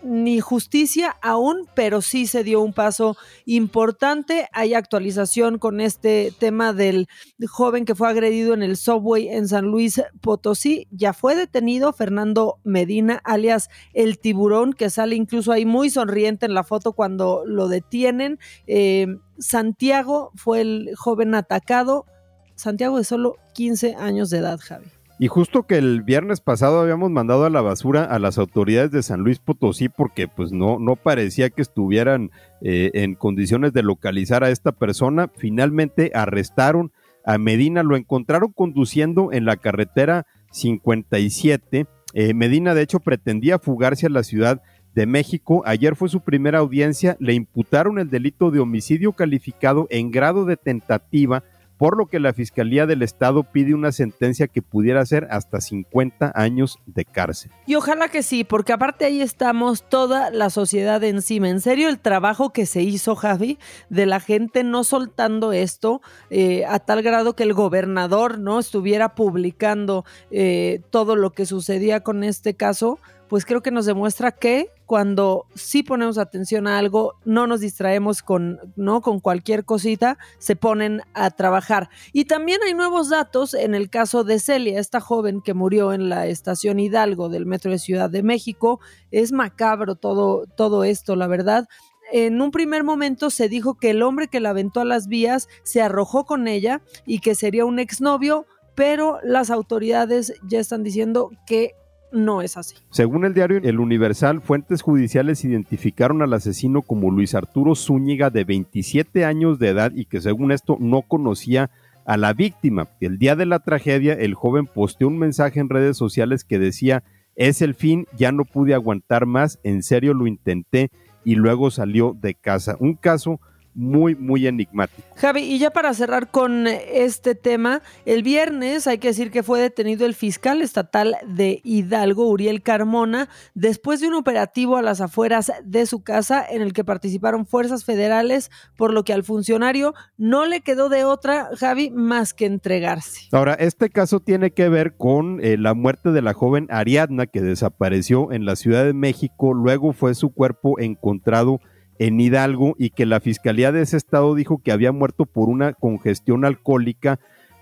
ni 0.02 0.40
justicia 0.40 1.16
aún, 1.22 1.68
pero 1.74 2.02
sí 2.02 2.26
se 2.26 2.44
dio 2.44 2.60
un 2.60 2.72
paso 2.72 3.16
importante. 3.44 4.48
Hay 4.52 4.74
actualización 4.74 5.58
con 5.58 5.80
este 5.80 6.32
tema 6.38 6.72
del 6.72 7.08
joven 7.48 7.84
que 7.84 7.94
fue 7.94 8.08
agredido 8.08 8.54
en 8.54 8.62
el 8.62 8.76
subway 8.76 9.28
en 9.28 9.48
San 9.48 9.66
Luis 9.66 10.02
Potosí. 10.20 10.86
Ya 10.90 11.12
fue 11.12 11.34
detenido 11.34 11.92
Fernando 11.92 12.58
Medina, 12.64 13.20
alias 13.24 13.68
el 13.92 14.18
tiburón, 14.18 14.72
que 14.72 14.90
sale 14.90 15.16
incluso 15.16 15.52
ahí 15.52 15.64
muy 15.64 15.90
sonriente 15.90 16.46
en 16.46 16.54
la 16.54 16.64
foto 16.64 16.92
cuando 16.92 17.42
lo 17.46 17.68
detienen. 17.68 18.38
Eh, 18.66 19.06
Santiago 19.38 20.32
fue 20.34 20.60
el 20.60 20.90
joven 20.96 21.34
atacado. 21.34 22.06
Santiago 22.54 22.98
de 22.98 23.04
solo 23.04 23.36
15 23.54 23.94
años 23.94 24.30
de 24.30 24.38
edad, 24.38 24.58
Javi. 24.60 24.97
Y 25.20 25.26
justo 25.26 25.64
que 25.64 25.78
el 25.78 26.02
viernes 26.02 26.40
pasado 26.40 26.80
habíamos 26.80 27.10
mandado 27.10 27.44
a 27.44 27.50
la 27.50 27.60
basura 27.60 28.04
a 28.04 28.20
las 28.20 28.38
autoridades 28.38 28.92
de 28.92 29.02
San 29.02 29.20
Luis 29.20 29.40
Potosí 29.40 29.88
porque 29.88 30.28
pues 30.28 30.52
no, 30.52 30.78
no 30.78 30.94
parecía 30.94 31.50
que 31.50 31.60
estuvieran 31.60 32.30
eh, 32.60 32.90
en 32.94 33.16
condiciones 33.16 33.72
de 33.72 33.82
localizar 33.82 34.44
a 34.44 34.50
esta 34.50 34.70
persona. 34.70 35.28
Finalmente 35.36 36.12
arrestaron 36.14 36.92
a 37.24 37.36
Medina, 37.36 37.82
lo 37.82 37.96
encontraron 37.96 38.52
conduciendo 38.52 39.32
en 39.32 39.44
la 39.44 39.56
carretera 39.56 40.24
57. 40.52 41.86
Eh, 42.14 42.34
Medina 42.34 42.74
de 42.74 42.82
hecho 42.82 43.00
pretendía 43.00 43.58
fugarse 43.58 44.06
a 44.06 44.10
la 44.10 44.22
ciudad 44.22 44.62
de 44.94 45.06
México. 45.06 45.62
Ayer 45.66 45.96
fue 45.96 46.08
su 46.08 46.20
primera 46.20 46.60
audiencia, 46.60 47.16
le 47.18 47.34
imputaron 47.34 47.98
el 47.98 48.08
delito 48.08 48.52
de 48.52 48.60
homicidio 48.60 49.12
calificado 49.12 49.88
en 49.90 50.12
grado 50.12 50.44
de 50.44 50.56
tentativa 50.56 51.42
por 51.78 51.96
lo 51.96 52.06
que 52.06 52.20
la 52.20 52.32
Fiscalía 52.32 52.86
del 52.86 53.02
Estado 53.02 53.44
pide 53.44 53.72
una 53.72 53.92
sentencia 53.92 54.48
que 54.48 54.62
pudiera 54.62 55.06
ser 55.06 55.28
hasta 55.30 55.60
50 55.60 56.32
años 56.34 56.78
de 56.86 57.04
cárcel. 57.04 57.52
Y 57.66 57.76
ojalá 57.76 58.08
que 58.08 58.22
sí, 58.22 58.44
porque 58.44 58.72
aparte 58.72 59.04
ahí 59.04 59.22
estamos 59.22 59.88
toda 59.88 60.30
la 60.30 60.50
sociedad 60.50 61.02
encima. 61.04 61.48
En 61.48 61.60
serio, 61.60 61.88
el 61.88 62.00
trabajo 62.00 62.52
que 62.52 62.66
se 62.66 62.82
hizo, 62.82 63.14
Javi, 63.14 63.58
de 63.88 64.06
la 64.06 64.18
gente 64.20 64.64
no 64.64 64.82
soltando 64.82 65.52
esto 65.52 66.02
eh, 66.30 66.64
a 66.66 66.80
tal 66.80 67.02
grado 67.02 67.34
que 67.34 67.44
el 67.44 67.54
gobernador 67.54 68.38
no 68.38 68.58
estuviera 68.58 69.14
publicando 69.14 70.04
eh, 70.30 70.82
todo 70.90 71.14
lo 71.14 71.30
que 71.30 71.46
sucedía 71.46 72.00
con 72.00 72.24
este 72.24 72.54
caso 72.54 72.98
pues 73.28 73.44
creo 73.44 73.62
que 73.62 73.70
nos 73.70 73.86
demuestra 73.86 74.32
que 74.32 74.70
cuando 74.88 75.44
sí 75.54 75.82
ponemos 75.82 76.16
atención 76.16 76.66
a 76.66 76.78
algo, 76.78 77.12
no 77.26 77.46
nos 77.46 77.60
distraemos 77.60 78.22
con, 78.22 78.58
¿no? 78.74 79.02
con 79.02 79.20
cualquier 79.20 79.66
cosita, 79.66 80.16
se 80.38 80.56
ponen 80.56 81.02
a 81.12 81.30
trabajar. 81.30 81.90
Y 82.14 82.24
también 82.24 82.62
hay 82.66 82.72
nuevos 82.72 83.10
datos 83.10 83.52
en 83.52 83.74
el 83.74 83.90
caso 83.90 84.24
de 84.24 84.38
Celia, 84.38 84.80
esta 84.80 85.00
joven 85.00 85.42
que 85.42 85.52
murió 85.52 85.92
en 85.92 86.08
la 86.08 86.26
estación 86.26 86.80
Hidalgo 86.80 87.28
del 87.28 87.44
Metro 87.44 87.70
de 87.70 87.78
Ciudad 87.78 88.08
de 88.08 88.22
México. 88.22 88.80
Es 89.10 89.30
macabro 89.30 89.94
todo, 89.94 90.46
todo 90.56 90.84
esto, 90.84 91.16
la 91.16 91.26
verdad 91.26 91.68
en 92.10 92.40
un 92.40 92.50
primer 92.50 92.82
momento 92.82 93.28
se 93.28 93.50
dijo 93.50 93.74
que 93.74 93.90
el 93.90 94.02
hombre 94.02 94.28
que 94.28 94.40
la 94.40 94.48
aventó 94.48 94.80
a 94.80 94.86
las 94.86 95.08
vías 95.08 95.46
se 95.64 95.82
arrojó 95.82 96.24
con 96.24 96.48
ella 96.48 96.80
y 97.04 97.18
que 97.18 97.34
sería 97.34 97.66
un 97.66 97.78
exnovio, 97.78 98.46
pero 98.74 99.18
las 99.22 99.50
autoridades 99.50 100.32
ya 100.48 100.58
están 100.58 100.82
diciendo 100.82 101.30
que 101.46 101.74
no 102.12 102.42
es 102.42 102.56
así. 102.56 102.76
Según 102.90 103.24
el 103.24 103.34
diario 103.34 103.58
El 103.58 103.80
Universal, 103.80 104.40
fuentes 104.40 104.82
judiciales 104.82 105.44
identificaron 105.44 106.22
al 106.22 106.32
asesino 106.32 106.82
como 106.82 107.10
Luis 107.10 107.34
Arturo 107.34 107.74
Zúñiga 107.74 108.30
de 108.30 108.44
27 108.44 109.24
años 109.24 109.58
de 109.58 109.68
edad 109.68 109.92
y 109.94 110.06
que 110.06 110.20
según 110.20 110.52
esto 110.52 110.76
no 110.80 111.02
conocía 111.02 111.70
a 112.04 112.16
la 112.16 112.32
víctima. 112.32 112.88
El 113.00 113.18
día 113.18 113.36
de 113.36 113.46
la 113.46 113.58
tragedia, 113.58 114.14
el 114.14 114.34
joven 114.34 114.66
posteó 114.66 115.08
un 115.08 115.18
mensaje 115.18 115.60
en 115.60 115.68
redes 115.68 115.96
sociales 115.96 116.44
que 116.44 116.58
decía, 116.58 117.04
es 117.36 117.60
el 117.62 117.74
fin, 117.74 118.06
ya 118.16 118.32
no 118.32 118.44
pude 118.44 118.74
aguantar 118.74 119.26
más, 119.26 119.60
en 119.62 119.82
serio 119.82 120.14
lo 120.14 120.26
intenté 120.26 120.90
y 121.24 121.34
luego 121.34 121.70
salió 121.70 122.16
de 122.18 122.34
casa. 122.34 122.76
Un 122.80 122.94
caso 122.94 123.40
muy, 123.78 124.16
muy 124.16 124.46
enigmático. 124.48 125.06
Javi, 125.14 125.42
y 125.42 125.58
ya 125.60 125.70
para 125.70 125.94
cerrar 125.94 126.32
con 126.32 126.66
este 126.66 127.36
tema, 127.36 127.80
el 128.06 128.24
viernes 128.24 128.88
hay 128.88 128.98
que 128.98 129.08
decir 129.08 129.30
que 129.30 129.44
fue 129.44 129.60
detenido 129.60 130.04
el 130.04 130.14
fiscal 130.14 130.62
estatal 130.62 131.16
de 131.24 131.60
Hidalgo, 131.62 132.28
Uriel 132.28 132.62
Carmona, 132.62 133.28
después 133.54 134.00
de 134.00 134.08
un 134.08 134.14
operativo 134.14 134.76
a 134.76 134.82
las 134.82 135.00
afueras 135.00 135.52
de 135.64 135.86
su 135.86 136.02
casa 136.02 136.44
en 136.44 136.60
el 136.60 136.72
que 136.72 136.82
participaron 136.82 137.46
fuerzas 137.46 137.84
federales, 137.84 138.50
por 138.76 138.92
lo 138.92 139.04
que 139.04 139.12
al 139.12 139.22
funcionario 139.22 139.94
no 140.16 140.44
le 140.44 140.60
quedó 140.60 140.88
de 140.88 141.04
otra, 141.04 141.50
Javi, 141.56 141.90
más 141.90 142.34
que 142.34 142.46
entregarse. 142.46 143.28
Ahora, 143.30 143.54
este 143.54 143.90
caso 143.90 144.18
tiene 144.18 144.50
que 144.50 144.68
ver 144.68 144.96
con 144.96 145.38
eh, 145.40 145.56
la 145.56 145.74
muerte 145.74 146.10
de 146.10 146.22
la 146.22 146.34
joven 146.34 146.66
Ariadna 146.68 147.26
que 147.26 147.42
desapareció 147.42 148.32
en 148.32 148.44
la 148.44 148.56
Ciudad 148.56 148.84
de 148.84 148.92
México, 148.92 149.54
luego 149.54 149.92
fue 149.92 150.16
su 150.16 150.30
cuerpo 150.30 150.80
encontrado 150.80 151.60
en 151.98 152.20
Hidalgo 152.20 152.74
y 152.78 152.90
que 152.90 153.06
la 153.06 153.20
fiscalía 153.20 153.72
de 153.72 153.82
ese 153.82 153.96
estado 153.96 154.34
dijo 154.34 154.58
que 154.58 154.72
había 154.72 154.92
muerto 154.92 155.26
por 155.26 155.48
una 155.48 155.72
congestión 155.72 156.44
alcohólica, 156.44 157.18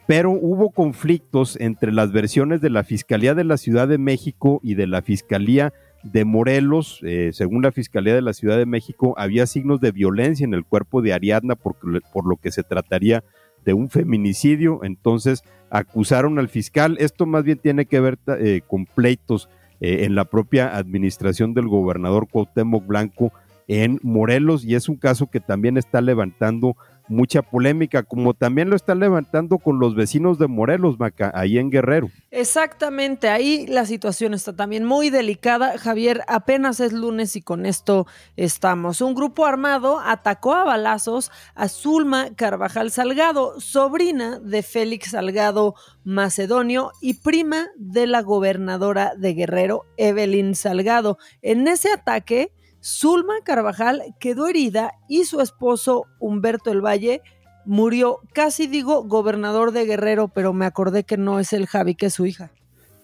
pero 0.07 0.31
hubo 0.31 0.71
conflictos 0.71 1.59
entre 1.59 1.93
las 1.93 2.13
versiones 2.13 2.61
de 2.61 2.71
la 2.71 2.85
Fiscalía 2.85 3.35
de 3.35 3.45
la 3.45 3.57
Ciudad 3.57 3.89
de 3.89 3.99
México 3.99 4.61
y 4.63 4.75
de 4.75 4.87
la 4.87 5.03
Fiscalía 5.03 5.73
de 6.05 6.25
Morelos. 6.25 7.01
Eh, 7.03 7.31
según 7.33 7.63
la 7.63 7.73
Fiscalía 7.73 8.15
de 8.15 8.23
la 8.23 8.33
Ciudad 8.33 8.57
de 8.57 8.67
México, 8.67 9.15
había 9.17 9.47
signos 9.47 9.81
de 9.81 9.91
violencia 9.91 10.45
en 10.45 10.55
el 10.55 10.65
cuerpo 10.65 11.03
de 11.03 11.13
Ariadna 11.13 11.57
por, 11.57 11.77
lo 11.83 12.37
que 12.37 12.53
se 12.53 12.63
trataría 12.63 13.25
de 13.65 13.73
un 13.73 13.91
feminicidio. 13.91 14.81
Entonces 14.85 15.43
acusaron 15.71 16.39
al 16.39 16.49
fiscal. 16.49 16.97
Esto 17.01 17.27
más 17.27 17.43
bien 17.43 17.59
tiene 17.59 17.87
que 17.87 17.99
ver 17.99 18.19
eh, 18.39 18.61
con 18.65 18.87
pleitos 18.87 19.49
eh, 19.81 20.05
en 20.05 20.15
la 20.15 20.27
propia 20.27 20.77
administración 20.77 21.53
del 21.53 21.67
gobernador 21.67 22.29
Cuauhtémoc 22.29 22.87
Blanco 22.87 23.33
en 23.69 23.99
Morelos 24.03 24.65
y 24.65 24.75
es 24.75 24.89
un 24.89 24.97
caso 24.97 25.27
que 25.29 25.41
también 25.41 25.77
está 25.77 26.01
levantando 26.01 26.77
mucha 27.09 27.43
polémica, 27.43 28.03
como 28.03 28.35
también 28.35 28.71
lo 28.71 28.77
está 28.77 28.95
levantando 28.95 29.59
con 29.59 29.79
los 29.79 29.95
vecinos 29.95 30.39
de 30.39 30.49
Morelos, 30.49 30.99
Maca, 30.99 31.31
ahí 31.35 31.59
en 31.59 31.71
Guerrero. 31.71 32.11
Exactamente, 32.31 33.29
ahí 33.29 33.67
la 33.67 33.87
situación 33.87 34.35
está 34.35 34.55
también 34.55 34.85
muy 34.85 35.11
delicada. 35.11 35.79
Javier, 35.79 36.23
apenas 36.29 36.81
es 36.81 36.93
lunes 36.93 37.37
y 37.37 37.43
con 37.43 37.67
esto 37.67 38.07
estamos. 38.37 39.01
Un 39.01 39.15
grupo 39.15 39.47
armado 39.47 40.01
atacó 40.01 40.55
a 40.55 40.65
balazos 40.65 41.31
a 41.55 41.69
Zulma 41.69 42.35
Carvajal 42.35 42.91
Salgado, 42.91 43.61
sobrina 43.61 44.39
de 44.41 44.63
Félix 44.63 45.11
Salgado 45.11 45.75
Macedonio 46.05 46.93
y 47.01 47.15
prima 47.15 47.69
de 47.77 48.07
la 48.07 48.23
gobernadora 48.23 49.15
de 49.17 49.35
Guerrero, 49.35 49.87
Evelyn 49.97 50.55
Salgado. 50.55 51.19
En 51.43 51.67
ese 51.69 51.91
ataque, 51.91 52.53
Zulma 52.83 53.35
Carvajal 53.45 54.03
quedó 54.21 54.47
herida 54.47 54.93
y 55.09 55.25
su 55.25 55.41
esposo 55.41 56.05
Humberto 56.19 56.71
El 56.71 56.85
Valle 56.85 57.23
murió, 57.65 58.21
casi 58.33 58.67
digo 58.67 59.05
gobernador 59.05 59.73
de 59.73 59.85
Guerrero, 59.85 60.29
pero 60.29 60.53
me 60.53 60.67
acordé 60.67 61.05
que 61.05 61.17
no 61.17 61.41
es 61.41 61.53
el 61.53 61.67
Javi, 61.67 61.95
que 61.95 62.07
es 62.07 62.15
su 62.15 62.27
hija. 62.27 62.53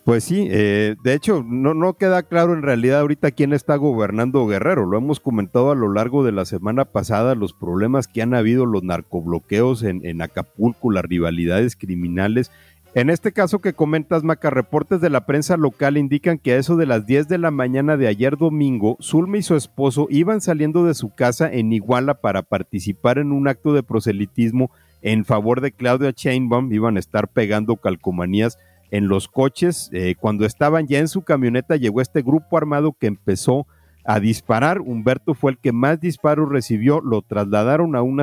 Pues 0.05 0.25
sí, 0.25 0.49
eh, 0.51 0.97
de 1.05 1.15
hecho 1.15 1.45
no, 1.47 1.95
queda 1.95 2.25
claro 2.25 2.55
en 2.55 2.63
realidad 2.63 3.01
ahorita 3.01 3.31
quién 3.31 3.53
está 3.53 3.77
gobernando 3.77 4.45
Guerrero. 4.49 4.85
Lo 4.85 4.99
hemos 4.99 5.21
comentado 5.21 5.71
a 5.71 5.77
lo 5.77 5.93
largo 5.93 6.25
de 6.25 6.33
la 6.33 6.45
semana 6.45 6.87
pasada, 6.87 7.37
los 7.37 7.53
problemas 7.53 8.09
que 8.09 8.21
han 8.21 8.35
habido, 8.35 8.67
los 8.67 8.83
narcobloqueos 8.83 9.85
en, 9.85 10.05
en 10.05 10.21
Acapulco, 10.21 10.91
las 10.91 11.05
rivalidades 11.05 11.77
criminales 11.77 12.51
en 12.95 13.09
este 13.09 13.33
caso 13.33 13.61
que 13.61 13.73
comentas, 13.73 14.23
Maca, 14.23 14.51
reportes 14.51 15.01
de 15.01 15.09
la 15.09 15.25
prensa 15.25 15.57
local 15.57 15.97
indican 15.97 16.39
que 16.39 16.53
a 16.53 16.59
eso 16.59 16.77
de 16.77 16.85
las 16.85 17.07
10 17.07 17.27
de 17.27 17.39
la 17.39 17.51
mañana 17.51 17.97
de 17.97 18.07
ayer 18.07 18.37
domingo, 18.37 18.99
Zulma 19.01 19.39
y 19.39 19.43
su 19.43 19.57
esposo 19.57 20.09
iban 20.11 20.43
saliendo 20.43 20.85
de 20.85 20.93
su 20.93 21.09
casa 21.15 21.51
en 21.51 21.73
Iguala 21.73 22.21
para 22.21 22.43
participar 22.43 23.17
en 23.17 23.33
un 23.33 23.49
acto 23.49 23.73
de 23.73 23.83
proselitismo 23.83 24.71
en 25.01 25.25
favor 25.25 25.63
de 25.63 25.73
Claudia 25.73 26.13
Chainbaum. 26.13 26.71
Iban 26.71 26.97
a 26.97 27.01
estar 27.01 27.29
pegando 27.29 27.77
calcomanías 27.77 28.59
en 28.91 29.09
los 29.09 29.27
coches. 29.27 29.89
Eh, 29.95 30.15
cuando 30.21 30.45
estaban 30.45 30.87
ya 30.87 30.99
en 30.99 31.09
su 31.09 31.23
camioneta, 31.23 31.77
llegó 31.77 32.03
este 32.03 32.21
grupo 32.21 32.59
armado 32.59 32.93
que 32.93 33.07
empezó 33.07 33.67
a 34.05 34.21
disparar. 34.21 34.81
Humberto 34.81 35.33
fue 35.33 35.53
el 35.53 35.59
que 35.59 35.73
más 35.73 35.99
disparos 35.99 36.51
recibió. 36.51 37.01
Lo 37.01 37.23
trasladaron 37.23 37.97
a 37.97 38.03
un 38.03 38.23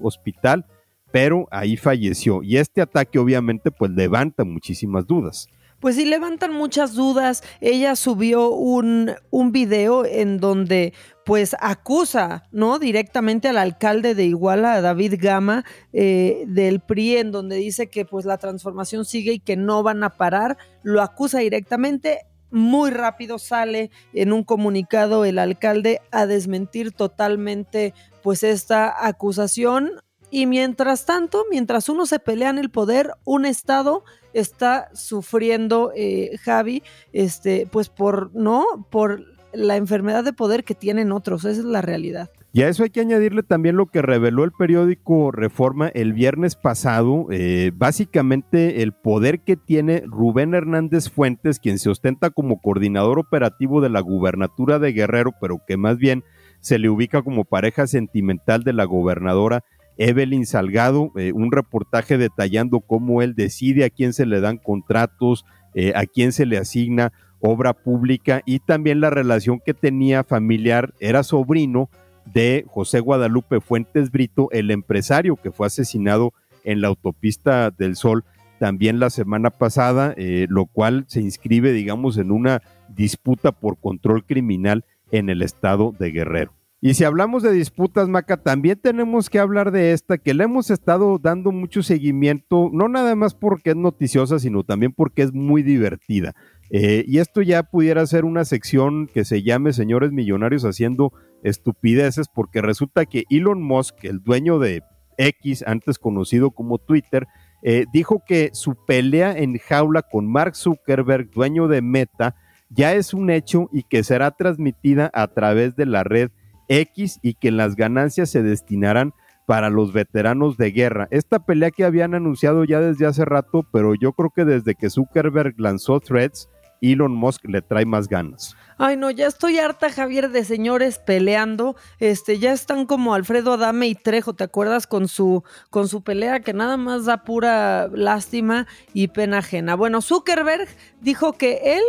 hospital 0.00 0.66
pero 1.12 1.46
ahí 1.50 1.76
falleció. 1.76 2.42
Y 2.42 2.56
este 2.56 2.80
ataque 2.80 3.18
obviamente 3.18 3.70
pues 3.70 3.90
levanta 3.92 4.44
muchísimas 4.44 5.06
dudas. 5.06 5.48
Pues 5.78 5.96
sí, 5.96 6.04
levantan 6.04 6.52
muchas 6.52 6.94
dudas. 6.94 7.42
Ella 7.60 7.96
subió 7.96 8.50
un, 8.50 9.12
un 9.30 9.50
video 9.50 10.04
en 10.04 10.38
donde 10.38 10.94
pues 11.24 11.56
acusa, 11.60 12.44
¿no? 12.52 12.78
Directamente 12.78 13.48
al 13.48 13.58
alcalde 13.58 14.14
de 14.14 14.24
Iguala, 14.24 14.74
a 14.74 14.80
David 14.80 15.14
Gama, 15.18 15.64
eh, 15.92 16.44
del 16.46 16.78
PRI, 16.78 17.16
en 17.16 17.32
donde 17.32 17.56
dice 17.56 17.88
que 17.88 18.04
pues 18.04 18.24
la 18.24 18.38
transformación 18.38 19.04
sigue 19.04 19.32
y 19.32 19.40
que 19.40 19.56
no 19.56 19.82
van 19.82 20.04
a 20.04 20.10
parar. 20.10 20.56
Lo 20.84 21.02
acusa 21.02 21.40
directamente. 21.40 22.20
Muy 22.52 22.90
rápido 22.90 23.40
sale 23.40 23.90
en 24.12 24.32
un 24.32 24.44
comunicado 24.44 25.24
el 25.24 25.38
alcalde 25.40 26.00
a 26.12 26.26
desmentir 26.26 26.92
totalmente 26.92 27.92
pues 28.22 28.44
esta 28.44 29.04
acusación 29.04 29.90
y 30.32 30.46
mientras 30.46 31.04
tanto, 31.04 31.44
mientras 31.50 31.90
uno 31.90 32.06
se 32.06 32.18
pelea 32.18 32.48
en 32.48 32.58
el 32.58 32.70
poder, 32.70 33.12
un 33.24 33.44
Estado 33.44 34.02
está 34.32 34.88
sufriendo, 34.94 35.92
eh, 35.94 36.38
Javi, 36.40 36.82
este, 37.12 37.68
pues 37.70 37.90
por, 37.90 38.34
¿no? 38.34 38.64
Por 38.90 39.26
la 39.52 39.76
enfermedad 39.76 40.24
de 40.24 40.32
poder 40.32 40.64
que 40.64 40.74
tienen 40.74 41.12
otros. 41.12 41.44
Esa 41.44 41.60
es 41.60 41.66
la 41.66 41.82
realidad. 41.82 42.30
Y 42.54 42.62
a 42.62 42.68
eso 42.68 42.82
hay 42.82 42.88
que 42.88 43.00
añadirle 43.00 43.42
también 43.42 43.76
lo 43.76 43.86
que 43.86 44.00
reveló 44.00 44.44
el 44.44 44.52
periódico 44.52 45.32
Reforma 45.32 45.88
el 45.88 46.14
viernes 46.14 46.56
pasado, 46.56 47.26
eh, 47.30 47.70
básicamente 47.74 48.82
el 48.82 48.92
poder 48.92 49.40
que 49.40 49.56
tiene 49.56 50.02
Rubén 50.06 50.54
Hernández 50.54 51.10
Fuentes, 51.10 51.58
quien 51.58 51.78
se 51.78 51.90
ostenta 51.90 52.30
como 52.30 52.58
coordinador 52.60 53.18
operativo 53.18 53.82
de 53.82 53.90
la 53.90 54.00
gubernatura 54.00 54.78
de 54.78 54.92
Guerrero, 54.92 55.32
pero 55.42 55.60
que 55.66 55.76
más 55.76 55.98
bien 55.98 56.24
se 56.60 56.78
le 56.78 56.88
ubica 56.88 57.22
como 57.22 57.44
pareja 57.44 57.86
sentimental 57.86 58.62
de 58.64 58.72
la 58.72 58.84
gobernadora 58.84 59.64
Evelyn 59.98 60.46
Salgado, 60.46 61.12
eh, 61.16 61.32
un 61.32 61.52
reportaje 61.52 62.18
detallando 62.18 62.80
cómo 62.80 63.22
él 63.22 63.34
decide 63.34 63.84
a 63.84 63.90
quién 63.90 64.12
se 64.12 64.26
le 64.26 64.40
dan 64.40 64.58
contratos, 64.58 65.44
eh, 65.74 65.92
a 65.94 66.06
quién 66.06 66.32
se 66.32 66.46
le 66.46 66.58
asigna 66.58 67.12
obra 67.40 67.72
pública 67.74 68.42
y 68.46 68.60
también 68.60 69.00
la 69.00 69.10
relación 69.10 69.60
que 69.64 69.74
tenía 69.74 70.22
familiar, 70.22 70.94
era 71.00 71.22
sobrino 71.22 71.90
de 72.24 72.64
José 72.68 73.00
Guadalupe 73.00 73.60
Fuentes 73.60 74.10
Brito, 74.10 74.48
el 74.52 74.70
empresario 74.70 75.36
que 75.36 75.50
fue 75.50 75.66
asesinado 75.66 76.32
en 76.64 76.80
la 76.80 76.88
autopista 76.88 77.70
del 77.70 77.96
Sol 77.96 78.24
también 78.60 79.00
la 79.00 79.10
semana 79.10 79.50
pasada, 79.50 80.14
eh, 80.16 80.46
lo 80.48 80.66
cual 80.66 81.04
se 81.08 81.20
inscribe, 81.20 81.72
digamos, 81.72 82.16
en 82.16 82.30
una 82.30 82.62
disputa 82.88 83.50
por 83.50 83.76
control 83.76 84.24
criminal 84.24 84.84
en 85.10 85.30
el 85.30 85.42
estado 85.42 85.92
de 85.98 86.12
Guerrero. 86.12 86.61
Y 86.84 86.94
si 86.94 87.04
hablamos 87.04 87.44
de 87.44 87.52
disputas, 87.52 88.08
Maca, 88.08 88.42
también 88.42 88.76
tenemos 88.76 89.30
que 89.30 89.38
hablar 89.38 89.70
de 89.70 89.92
esta, 89.92 90.18
que 90.18 90.34
le 90.34 90.42
hemos 90.42 90.68
estado 90.68 91.20
dando 91.20 91.52
mucho 91.52 91.84
seguimiento, 91.84 92.70
no 92.72 92.88
nada 92.88 93.14
más 93.14 93.34
porque 93.34 93.70
es 93.70 93.76
noticiosa, 93.76 94.40
sino 94.40 94.64
también 94.64 94.92
porque 94.92 95.22
es 95.22 95.32
muy 95.32 95.62
divertida. 95.62 96.34
Eh, 96.70 97.04
y 97.06 97.18
esto 97.18 97.40
ya 97.40 97.62
pudiera 97.62 98.04
ser 98.04 98.24
una 98.24 98.44
sección 98.44 99.06
que 99.06 99.24
se 99.24 99.44
llame 99.44 99.72
Señores 99.72 100.10
Millonarios 100.10 100.64
haciendo 100.64 101.12
estupideces, 101.44 102.26
porque 102.26 102.60
resulta 102.60 103.06
que 103.06 103.26
Elon 103.30 103.62
Musk, 103.62 104.04
el 104.04 104.20
dueño 104.20 104.58
de 104.58 104.82
X, 105.18 105.62
antes 105.64 106.00
conocido 106.00 106.50
como 106.50 106.78
Twitter, 106.78 107.28
eh, 107.62 107.84
dijo 107.92 108.24
que 108.26 108.50
su 108.54 108.74
pelea 108.74 109.38
en 109.38 109.56
jaula 109.58 110.02
con 110.02 110.26
Mark 110.26 110.56
Zuckerberg, 110.56 111.30
dueño 111.30 111.68
de 111.68 111.80
Meta, 111.80 112.34
ya 112.70 112.92
es 112.92 113.14
un 113.14 113.30
hecho 113.30 113.68
y 113.72 113.84
que 113.84 114.02
será 114.02 114.32
transmitida 114.32 115.12
a 115.14 115.28
través 115.28 115.76
de 115.76 115.86
la 115.86 116.02
red 116.02 116.32
X 116.68 117.18
y 117.22 117.34
que 117.34 117.50
las 117.50 117.76
ganancias 117.76 118.30
se 118.30 118.42
destinarán 118.42 119.12
para 119.46 119.70
los 119.70 119.92
veteranos 119.92 120.56
de 120.56 120.70
guerra. 120.70 121.08
Esta 121.10 121.44
pelea 121.44 121.70
que 121.70 121.84
habían 121.84 122.14
anunciado 122.14 122.64
ya 122.64 122.80
desde 122.80 123.06
hace 123.06 123.24
rato, 123.24 123.66
pero 123.72 123.94
yo 123.94 124.12
creo 124.12 124.30
que 124.30 124.44
desde 124.44 124.74
que 124.74 124.90
Zuckerberg 124.90 125.54
lanzó 125.58 126.00
Threads, 126.00 126.48
Elon 126.82 127.14
Musk 127.14 127.44
le 127.44 127.62
trae 127.62 127.86
más 127.86 128.08
ganas. 128.08 128.56
Ay, 128.76 128.96
no, 128.96 129.10
ya 129.10 129.28
estoy 129.28 129.58
harta, 129.58 129.90
Javier, 129.90 130.30
de 130.30 130.44
señores 130.44 130.98
peleando. 130.98 131.76
Este, 132.00 132.38
ya 132.38 132.52
están 132.52 132.86
como 132.86 133.14
Alfredo 133.14 133.52
Adame 133.52 133.86
y 133.86 133.94
Trejo, 133.94 134.34
¿te 134.34 134.44
acuerdas? 134.44 134.88
Con 134.88 135.06
su, 135.06 135.44
con 135.70 135.86
su 135.86 136.02
pelea 136.02 136.40
que 136.40 136.52
nada 136.52 136.76
más 136.76 137.04
da 137.04 137.22
pura 137.22 137.88
lástima 137.88 138.66
y 138.92 139.08
pena 139.08 139.38
ajena. 139.38 139.76
Bueno, 139.76 140.02
Zuckerberg 140.02 140.68
dijo 141.00 141.34
que 141.34 141.76
él 141.76 141.82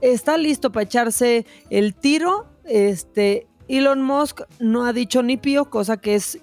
está 0.00 0.36
listo 0.36 0.72
para 0.72 0.84
echarse 0.84 1.46
el 1.70 1.94
tiro. 1.94 2.46
Este, 2.64 3.46
Elon 3.70 4.02
Musk 4.02 4.40
no 4.58 4.84
ha 4.84 4.92
dicho 4.92 5.22
ni 5.22 5.36
pío, 5.36 5.66
cosa 5.66 5.96
que 5.96 6.16
es 6.16 6.40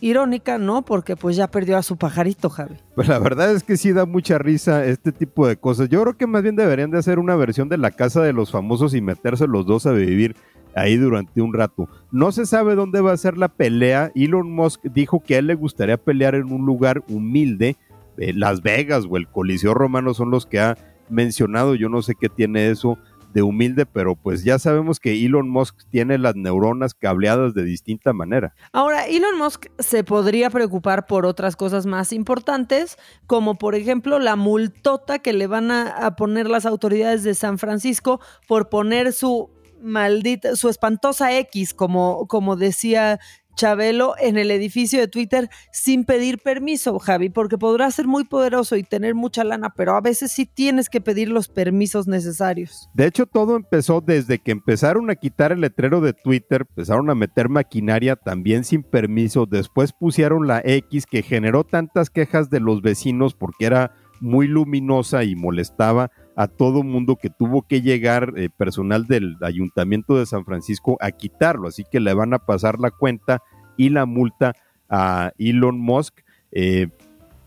irónica, 0.00 0.58
¿no? 0.58 0.82
Porque 0.82 1.16
pues 1.16 1.34
ya 1.34 1.50
perdió 1.50 1.78
a 1.78 1.82
su 1.82 1.96
pajarito, 1.96 2.50
Javi. 2.50 2.76
Pues 2.94 3.08
la 3.08 3.18
verdad 3.18 3.50
es 3.52 3.64
que 3.64 3.78
sí 3.78 3.92
da 3.92 4.04
mucha 4.04 4.36
risa 4.36 4.84
este 4.84 5.10
tipo 5.10 5.46
de 5.48 5.56
cosas. 5.56 5.88
Yo 5.88 6.02
creo 6.02 6.16
que 6.16 6.26
más 6.26 6.42
bien 6.42 6.56
deberían 6.56 6.90
de 6.90 6.98
hacer 6.98 7.18
una 7.18 7.36
versión 7.36 7.70
de 7.70 7.78
la 7.78 7.90
casa 7.90 8.22
de 8.22 8.34
los 8.34 8.50
famosos 8.50 8.94
y 8.94 9.00
meterse 9.00 9.46
los 9.46 9.64
dos 9.64 9.86
a 9.86 9.92
vivir 9.92 10.36
ahí 10.74 10.96
durante 10.96 11.40
un 11.40 11.54
rato. 11.54 11.88
No 12.12 12.32
se 12.32 12.44
sabe 12.44 12.74
dónde 12.74 13.00
va 13.00 13.12
a 13.12 13.16
ser 13.16 13.38
la 13.38 13.48
pelea. 13.48 14.12
Elon 14.14 14.52
Musk 14.52 14.82
dijo 14.84 15.20
que 15.20 15.36
a 15.36 15.38
él 15.38 15.46
le 15.46 15.54
gustaría 15.54 15.96
pelear 15.96 16.34
en 16.34 16.52
un 16.52 16.66
lugar 16.66 17.02
humilde. 17.08 17.76
Eh, 18.18 18.34
Las 18.34 18.62
Vegas 18.62 19.06
o 19.08 19.16
el 19.16 19.26
Coliseo 19.26 19.72
Romano 19.72 20.12
son 20.12 20.30
los 20.30 20.44
que 20.44 20.60
ha 20.60 20.76
mencionado. 21.08 21.74
Yo 21.74 21.88
no 21.88 22.02
sé 22.02 22.14
qué 22.14 22.28
tiene 22.28 22.70
eso 22.70 22.98
de 23.32 23.42
humilde, 23.42 23.86
pero 23.86 24.16
pues 24.16 24.44
ya 24.44 24.58
sabemos 24.58 25.00
que 25.00 25.24
Elon 25.24 25.48
Musk 25.48 25.76
tiene 25.90 26.18
las 26.18 26.34
neuronas 26.36 26.94
cableadas 26.94 27.54
de 27.54 27.64
distinta 27.64 28.12
manera. 28.12 28.54
Ahora, 28.72 29.06
Elon 29.06 29.38
Musk 29.38 29.66
se 29.78 30.04
podría 30.04 30.50
preocupar 30.50 31.06
por 31.06 31.26
otras 31.26 31.56
cosas 31.56 31.86
más 31.86 32.12
importantes, 32.12 32.96
como 33.26 33.56
por 33.56 33.74
ejemplo 33.74 34.18
la 34.18 34.36
multota 34.36 35.18
que 35.18 35.32
le 35.32 35.46
van 35.46 35.70
a, 35.70 36.16
poner 36.16 36.48
las 36.48 36.66
autoridades 36.66 37.22
de 37.22 37.34
San 37.34 37.58
Francisco 37.58 38.20
por 38.46 38.68
poner 38.68 39.12
su 39.12 39.50
maldita, 39.80 40.56
su 40.56 40.68
espantosa 40.68 41.36
X, 41.38 41.74
como, 41.74 42.26
como 42.26 42.56
decía 42.56 43.20
Chabelo 43.58 44.14
en 44.20 44.38
el 44.38 44.52
edificio 44.52 45.00
de 45.00 45.08
Twitter 45.08 45.50
sin 45.72 46.04
pedir 46.04 46.38
permiso, 46.38 46.96
Javi, 47.00 47.28
porque 47.28 47.58
podrá 47.58 47.90
ser 47.90 48.06
muy 48.06 48.22
poderoso 48.22 48.76
y 48.76 48.84
tener 48.84 49.16
mucha 49.16 49.42
lana, 49.42 49.74
pero 49.76 49.96
a 49.96 50.00
veces 50.00 50.30
sí 50.30 50.46
tienes 50.46 50.88
que 50.88 51.00
pedir 51.00 51.28
los 51.28 51.48
permisos 51.48 52.06
necesarios. 52.06 52.88
De 52.94 53.06
hecho, 53.06 53.26
todo 53.26 53.56
empezó 53.56 54.00
desde 54.00 54.38
que 54.38 54.52
empezaron 54.52 55.10
a 55.10 55.16
quitar 55.16 55.50
el 55.50 55.60
letrero 55.60 56.00
de 56.00 56.12
Twitter, 56.12 56.66
empezaron 56.68 57.10
a 57.10 57.16
meter 57.16 57.48
maquinaria 57.48 58.14
también 58.14 58.62
sin 58.62 58.84
permiso, 58.84 59.44
después 59.44 59.92
pusieron 59.92 60.46
la 60.46 60.62
X 60.64 61.06
que 61.06 61.22
generó 61.22 61.64
tantas 61.64 62.10
quejas 62.10 62.50
de 62.50 62.60
los 62.60 62.80
vecinos 62.80 63.34
porque 63.34 63.66
era 63.66 63.92
muy 64.20 64.46
luminosa 64.46 65.24
y 65.24 65.34
molestaba 65.34 66.12
a 66.38 66.46
todo 66.46 66.84
mundo 66.84 67.16
que 67.16 67.30
tuvo 67.30 67.62
que 67.62 67.82
llegar 67.82 68.32
eh, 68.36 68.48
personal 68.48 69.08
del 69.08 69.36
ayuntamiento 69.40 70.16
de 70.16 70.24
San 70.24 70.44
Francisco 70.44 70.96
a 71.00 71.10
quitarlo, 71.10 71.66
así 71.66 71.82
que 71.90 71.98
le 71.98 72.14
van 72.14 72.32
a 72.32 72.38
pasar 72.38 72.78
la 72.78 72.92
cuenta 72.92 73.42
y 73.76 73.88
la 73.88 74.06
multa 74.06 74.54
a 74.88 75.32
Elon 75.36 75.80
Musk. 75.80 76.20
Eh, 76.52 76.90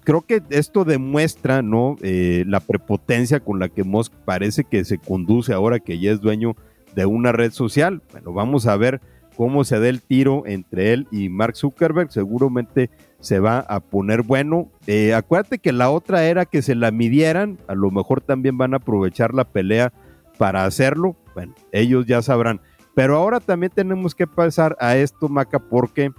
creo 0.04 0.24
que 0.24 0.44
esto 0.50 0.84
demuestra 0.84 1.62
¿no? 1.62 1.96
Eh, 2.02 2.44
la 2.46 2.60
prepotencia 2.60 3.40
con 3.40 3.60
la 3.60 3.70
que 3.70 3.86
Musk 3.86 4.12
parece 4.26 4.66
que 4.66 4.84
se 4.84 4.98
conduce 4.98 5.54
ahora 5.54 5.80
que 5.80 5.98
ya 5.98 6.12
es 6.12 6.20
dueño 6.20 6.58
de 6.94 7.06
una 7.06 7.32
red 7.32 7.54
social. 7.54 8.02
Bueno, 8.12 8.34
vamos 8.34 8.68
a 8.68 8.76
ver 8.76 9.00
cómo 9.38 9.64
se 9.64 9.80
da 9.80 9.88
el 9.88 10.02
tiro 10.02 10.44
entre 10.46 10.92
él 10.92 11.08
y 11.12 11.30
Mark 11.30 11.56
Zuckerberg. 11.56 12.12
Seguramente 12.12 12.90
se 13.22 13.40
va 13.40 13.60
a 13.60 13.80
poner 13.80 14.24
bueno. 14.24 14.70
Eh, 14.88 15.14
acuérdate 15.14 15.60
que 15.60 15.72
la 15.72 15.90
otra 15.90 16.26
era 16.26 16.46
que 16.46 16.62
se 16.62 16.76
la 16.76 16.92
midieran, 16.92 17.58
a 17.68 17.76
lo 17.76 17.90
mejor 17.92 18.22
también 18.22 18.58
van 18.58 18.74
a 18.74 18.78
aprovechar 18.78 19.34
la 19.34 19.46
pelea 19.46 19.94
para 20.38 20.66
hacerlo. 20.66 21.16
Bueno, 21.34 21.54
ellos 21.72 22.06
ya 22.06 22.22
sabrán. 22.22 22.60
Pero 22.94 23.16
ahora 23.16 23.40
también 23.40 23.72
tenemos 23.74 24.14
que 24.16 24.28
pasar 24.28 24.76
a 24.80 24.98
esto, 24.98 25.30
Maca, 25.30 25.60
porque 25.60 26.12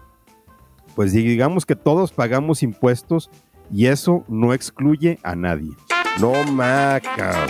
pues 0.94 1.12
digamos 1.12 1.66
que 1.66 1.76
todos 1.76 2.12
pagamos 2.12 2.62
impuestos 2.62 3.30
y 3.70 3.86
eso 3.86 4.24
no 4.28 4.54
excluye 4.54 5.18
a 5.22 5.34
nadie. 5.34 5.70
No, 6.20 6.32
Maca. 6.52 7.46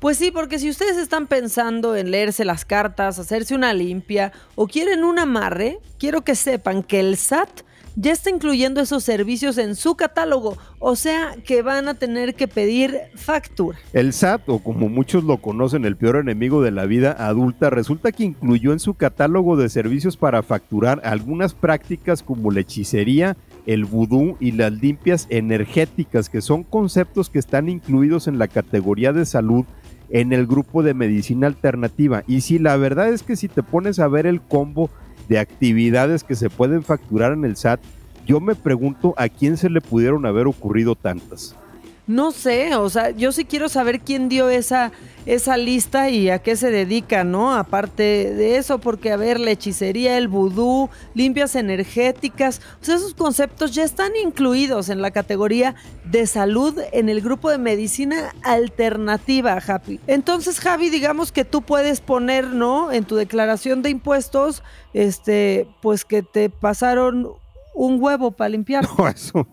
Pues 0.00 0.18
sí, 0.18 0.30
porque 0.30 0.58
si 0.58 0.68
ustedes 0.68 0.96
están 0.96 1.26
pensando 1.26 1.96
en 1.96 2.10
leerse 2.10 2.44
las 2.44 2.64
cartas, 2.64 3.18
hacerse 3.18 3.54
una 3.54 3.72
limpia 3.72 4.32
o 4.54 4.66
quieren 4.66 5.02
un 5.02 5.18
amarre, 5.18 5.80
quiero 5.98 6.22
que 6.22 6.34
sepan 6.34 6.82
que 6.82 7.00
el 7.00 7.16
SAT 7.16 7.62
ya 7.96 8.12
está 8.12 8.30
incluyendo 8.30 8.80
esos 8.80 9.04
servicios 9.04 9.58
en 9.58 9.74
su 9.74 9.94
catálogo, 9.94 10.56
o 10.78 10.96
sea 10.96 11.36
que 11.44 11.62
van 11.62 11.88
a 11.88 11.94
tener 11.94 12.34
que 12.34 12.48
pedir 12.48 12.98
factura. 13.14 13.78
El 13.92 14.12
SAT, 14.12 14.48
o 14.48 14.58
como 14.58 14.88
muchos 14.88 15.24
lo 15.24 15.38
conocen, 15.38 15.84
el 15.84 15.96
peor 15.96 16.16
enemigo 16.16 16.62
de 16.62 16.70
la 16.70 16.86
vida 16.86 17.12
adulta, 17.18 17.70
resulta 17.70 18.12
que 18.12 18.24
incluyó 18.24 18.72
en 18.72 18.80
su 18.80 18.94
catálogo 18.94 19.56
de 19.56 19.68
servicios 19.68 20.16
para 20.16 20.42
facturar 20.42 21.00
algunas 21.04 21.54
prácticas 21.54 22.22
como 22.22 22.50
la 22.50 22.60
hechicería, 22.60 23.36
el 23.66 23.84
vudú 23.84 24.36
y 24.40 24.52
las 24.52 24.72
limpias 24.72 25.26
energéticas, 25.30 26.28
que 26.28 26.40
son 26.40 26.64
conceptos 26.64 27.30
que 27.30 27.38
están 27.38 27.68
incluidos 27.68 28.28
en 28.28 28.38
la 28.38 28.48
categoría 28.48 29.12
de 29.12 29.24
salud 29.24 29.64
en 30.10 30.32
el 30.32 30.46
grupo 30.46 30.82
de 30.82 30.94
medicina 30.94 31.46
alternativa. 31.46 32.24
Y 32.26 32.42
si 32.42 32.58
la 32.58 32.76
verdad 32.76 33.08
es 33.08 33.22
que 33.22 33.36
si 33.36 33.48
te 33.48 33.62
pones 33.62 33.98
a 33.98 34.08
ver 34.08 34.26
el 34.26 34.40
combo 34.40 34.90
de 35.28 35.38
actividades 35.38 36.24
que 36.24 36.34
se 36.34 36.50
pueden 36.50 36.82
facturar 36.82 37.32
en 37.32 37.44
el 37.44 37.56
SAT, 37.56 37.80
yo 38.26 38.40
me 38.40 38.54
pregunto 38.54 39.14
a 39.16 39.28
quién 39.28 39.56
se 39.56 39.70
le 39.70 39.80
pudieron 39.80 40.26
haber 40.26 40.46
ocurrido 40.46 40.94
tantas. 40.94 41.56
No 42.06 42.32
sé, 42.32 42.74
o 42.76 42.90
sea, 42.90 43.10
yo 43.10 43.32
sí 43.32 43.46
quiero 43.46 43.70
saber 43.70 44.00
quién 44.00 44.28
dio 44.28 44.50
esa, 44.50 44.92
esa 45.24 45.56
lista 45.56 46.10
y 46.10 46.28
a 46.28 46.38
qué 46.38 46.54
se 46.54 46.70
dedica, 46.70 47.24
¿no? 47.24 47.54
Aparte 47.54 48.02
de 48.02 48.56
eso, 48.58 48.78
porque 48.78 49.10
a 49.10 49.16
ver, 49.16 49.40
la 49.40 49.52
hechicería, 49.52 50.18
el 50.18 50.28
vudú, 50.28 50.90
limpias 51.14 51.54
energéticas, 51.56 52.60
esos 52.82 53.14
conceptos 53.14 53.74
ya 53.74 53.84
están 53.84 54.12
incluidos 54.22 54.90
en 54.90 55.00
la 55.00 55.12
categoría 55.12 55.76
de 56.04 56.26
salud 56.26 56.78
en 56.92 57.08
el 57.08 57.22
grupo 57.22 57.48
de 57.48 57.56
medicina 57.56 58.34
alternativa, 58.42 59.58
Javi. 59.62 59.98
Entonces, 60.06 60.60
Javi, 60.60 60.90
digamos 60.90 61.32
que 61.32 61.46
tú 61.46 61.62
puedes 61.62 62.02
poner, 62.02 62.48
¿no? 62.48 62.92
En 62.92 63.04
tu 63.04 63.16
declaración 63.16 63.80
de 63.80 63.88
impuestos, 63.88 64.62
este, 64.92 65.66
pues 65.80 66.04
que 66.04 66.22
te 66.22 66.50
pasaron 66.50 67.30
un 67.74 68.00
huevo 68.00 68.30
para 68.30 68.50
limpiar. 68.50 68.84
No, 68.98 69.08
eso 69.08 69.46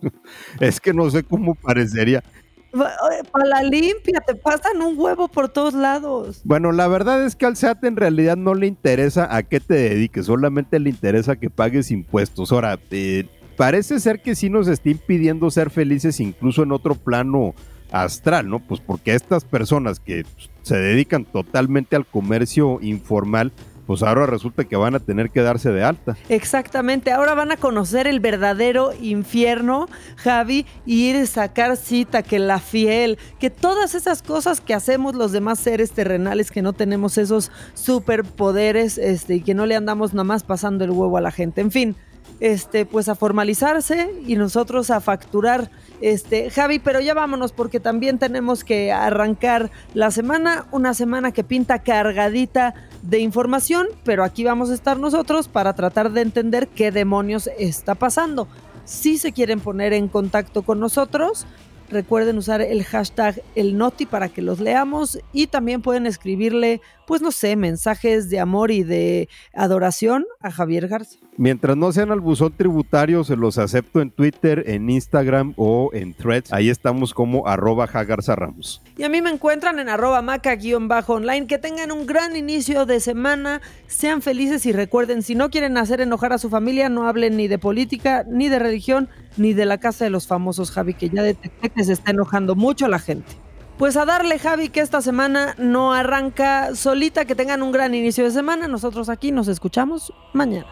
es 0.60 0.80
que 0.80 0.94
no 0.94 1.10
sé 1.10 1.24
cómo 1.24 1.56
parecería. 1.56 2.24
Para 2.72 3.46
la 3.46 3.64
limpia, 3.64 4.22
te 4.26 4.36
pasan 4.36 4.82
un 4.82 4.98
huevo 4.98 5.28
por 5.28 5.50
todos 5.50 5.74
lados. 5.74 6.42
Bueno, 6.44 6.72
la 6.72 6.88
verdad 6.88 7.26
es 7.26 7.36
que 7.36 7.46
al 7.46 7.58
SAT 7.58 7.84
en 7.84 7.98
realidad 7.98 8.38
no 8.38 8.54
le 8.54 8.68
interesa 8.68 9.36
a 9.36 9.44
qué 9.44 9.60
te 9.60 9.74
dediques, 9.74 10.26
solamente 10.26 10.80
le 10.80 10.90
interesa 10.90 11.36
que 11.36 11.50
pagues 11.50 11.92
impuestos. 11.92 12.52
Ahora, 12.52 12.80
eh, 12.92 13.26
parece 13.58 14.00
ser 14.00 14.22
que 14.22 14.36
sí 14.36 14.50
nos 14.50 14.68
está 14.68 14.90
impidiendo 14.90 15.52
ser 15.52 15.70
felices 15.70 16.20
incluso 16.20 16.64
en 16.64 16.72
otro 16.72 16.96
plano 16.96 17.54
astral, 17.92 18.50
¿no? 18.50 18.60
Pues 18.60 18.80
porque 18.80 19.14
estas 19.14 19.44
personas 19.44 20.00
que 20.00 20.26
se 20.62 20.78
dedican 20.78 21.26
totalmente 21.26 21.96
al 21.96 22.06
comercio 22.06 22.80
informal, 22.82 23.52
pues 23.92 24.04
ahora 24.04 24.26
resulta 24.26 24.64
que 24.64 24.78
van 24.78 24.96
a 24.96 25.02
tener 25.02 25.32
que 25.32 25.42
darse 25.42 25.70
de 25.70 25.84
alta. 25.84 26.16
Exactamente, 26.30 27.12
ahora 27.12 27.34
van 27.34 27.52
a 27.52 27.58
conocer 27.58 28.08
el 28.08 28.22
verdadero 28.22 28.94
infierno, 29.02 29.90
Javi, 30.16 30.66
y 30.86 31.10
ir 31.10 31.18
a 31.18 31.26
sacar 31.26 31.76
cita, 31.76 32.24
que 32.24 32.40
la 32.40 32.60
fiel, 32.60 33.18
que 33.38 33.50
todas 33.50 33.94
esas 33.94 34.24
cosas 34.24 34.62
que 34.62 34.74
hacemos 34.74 35.14
los 35.14 35.34
demás 35.34 35.60
seres 35.60 35.92
terrenales, 35.92 36.52
que 36.52 36.62
no 36.62 36.72
tenemos 36.72 37.18
esos 37.18 37.52
superpoderes, 37.74 38.98
este, 38.98 39.36
y 39.36 39.42
que 39.42 39.54
no 39.54 39.66
le 39.66 39.76
andamos 39.76 40.14
nada 40.14 40.24
más 40.24 40.44
pasando 40.44 40.86
el 40.86 40.92
huevo 40.92 41.18
a 41.18 41.22
la 41.22 41.32
gente. 41.32 41.60
En 41.60 41.72
fin, 41.72 41.98
este, 42.40 42.86
pues 42.86 43.10
a 43.10 43.16
formalizarse 43.16 44.10
y 44.26 44.38
nosotros 44.38 44.90
a 44.90 45.02
facturar. 45.02 45.70
Este, 46.00 46.50
Javi, 46.50 46.80
pero 46.80 47.02
ya 47.02 47.14
vámonos 47.14 47.52
porque 47.52 47.80
también 47.80 48.20
tenemos 48.20 48.64
que 48.64 48.92
arrancar 48.92 49.70
la 49.94 50.12
semana, 50.12 50.66
una 50.72 50.94
semana 50.94 51.34
que 51.34 51.44
pinta 51.44 51.80
cargadita 51.80 52.74
de 53.02 53.20
información, 53.20 53.88
pero 54.04 54.24
aquí 54.24 54.44
vamos 54.44 54.70
a 54.70 54.74
estar 54.74 55.00
nosotros 55.00 55.48
para 55.48 55.74
tratar 55.74 56.12
de 56.12 56.22
entender 56.22 56.68
qué 56.68 56.92
demonios 56.92 57.50
está 57.58 57.96
pasando. 57.96 58.48
Si 58.86 59.18
se 59.18 59.32
quieren 59.32 59.60
poner 59.60 59.94
en 59.94 60.08
contacto 60.08 60.64
con 60.64 60.80
nosotros, 60.80 61.46
Recuerden 61.92 62.38
usar 62.38 62.62
el 62.62 62.86
hashtag 62.86 63.44
el 63.54 63.78
noti 63.78 64.06
para 64.06 64.30
que 64.30 64.42
los 64.42 64.62
leamos 64.62 65.20
y 65.34 65.48
también 65.48 65.82
pueden 65.82 66.08
escribirle, 66.08 66.80
pues 67.12 67.22
no 67.22 67.34
sé, 67.34 67.58
mensajes 67.58 68.30
de 68.30 68.40
amor 68.40 68.72
y 68.72 68.84
de 68.84 69.28
adoración 69.54 70.24
a 70.40 70.50
Javier 70.50 70.88
Garza. 70.88 71.20
Mientras 71.36 71.76
no 71.76 71.92
sean 71.92 72.10
al 72.10 72.22
buzón 72.22 72.54
tributario, 72.56 73.26
se 73.26 73.36
los 73.36 73.58
acepto 73.58 74.00
en 74.00 74.12
Twitter, 74.12 74.64
en 74.68 74.90
Instagram 74.90 75.54
o 75.58 75.90
en 75.92 76.14
Threads. 76.14 76.54
Ahí 76.54 76.70
estamos 76.70 77.14
como 77.14 77.50
arroba 77.50 77.86
Jagarza 77.88 78.38
Ramos. 78.38 78.82
Y 78.96 79.04
a 79.04 79.10
mí 79.10 79.22
me 79.22 79.30
encuentran 79.30 79.78
en 79.80 79.90
arroba 79.90 80.22
maca-online. 80.22 81.48
Que 81.48 81.58
tengan 81.58 81.92
un 81.92 82.06
gran 82.06 82.38
inicio 82.38 82.86
de 82.86 83.02
semana, 83.02 83.62
sean 83.88 84.22
felices 84.22 84.66
y 84.66 84.72
recuerden, 84.72 85.22
si 85.22 85.36
no 85.36 85.50
quieren 85.50 85.76
hacer 85.76 86.00
enojar 86.00 86.32
a 86.32 86.38
su 86.38 86.50
familia, 86.50 86.88
no 86.88 87.10
hablen 87.10 87.36
ni 87.36 87.50
de 87.50 87.60
política, 87.60 88.24
ni 88.26 88.48
de 88.48 88.58
religión, 88.58 89.10
ni 89.36 89.52
de 89.52 89.66
la 89.66 89.80
casa 89.80 90.06
de 90.06 90.12
los 90.12 90.28
famosos, 90.28 90.72
Javi, 90.72 90.94
que 90.94 91.10
ya 91.10 91.24
detecté 91.24 91.72
que 91.72 91.84
se 91.84 91.92
está 91.92 92.12
enojando 92.12 92.56
mucho 92.56 92.88
la 92.88 93.00
gente. 93.00 93.34
Pues 93.82 93.98
a 93.98 94.06
darle, 94.06 94.38
Javi, 94.38 94.70
que 94.70 94.80
esta 94.80 95.02
semana 95.02 95.56
no 95.58 95.92
arranca 95.92 96.76
solita, 96.76 97.26
que 97.26 97.34
tengan 97.34 97.64
un 97.64 97.72
gran 97.72 97.96
inicio 97.96 98.24
de 98.24 98.30
semana. 98.30 98.68
Nosotros 98.68 99.10
aquí 99.10 99.32
nos 99.32 99.48
escuchamos 99.48 100.14
mañana. 100.34 100.68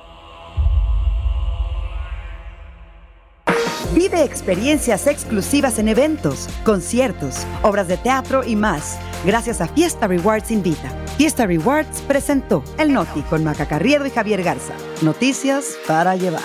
Vive 3.95 4.23
experiencias 4.23 5.07
exclusivas 5.07 5.79
en 5.79 5.87
eventos, 5.87 6.47
conciertos, 6.63 7.47
obras 7.63 7.87
de 7.87 7.97
teatro 7.97 8.43
y 8.45 8.55
más, 8.55 8.99
gracias 9.25 9.59
a 9.59 9.67
Fiesta 9.67 10.05
Rewards 10.05 10.51
Invita. 10.51 10.91
Fiesta 11.17 11.47
Rewards 11.47 12.03
presentó 12.03 12.63
El 12.77 12.93
Noti 12.93 13.23
con 13.23 13.43
Maca 13.43 13.67
Carriedo 13.67 14.05
y 14.05 14.11
Javier 14.11 14.43
Garza. 14.43 14.75
Noticias 15.01 15.79
para 15.87 16.15
llevar. 16.15 16.43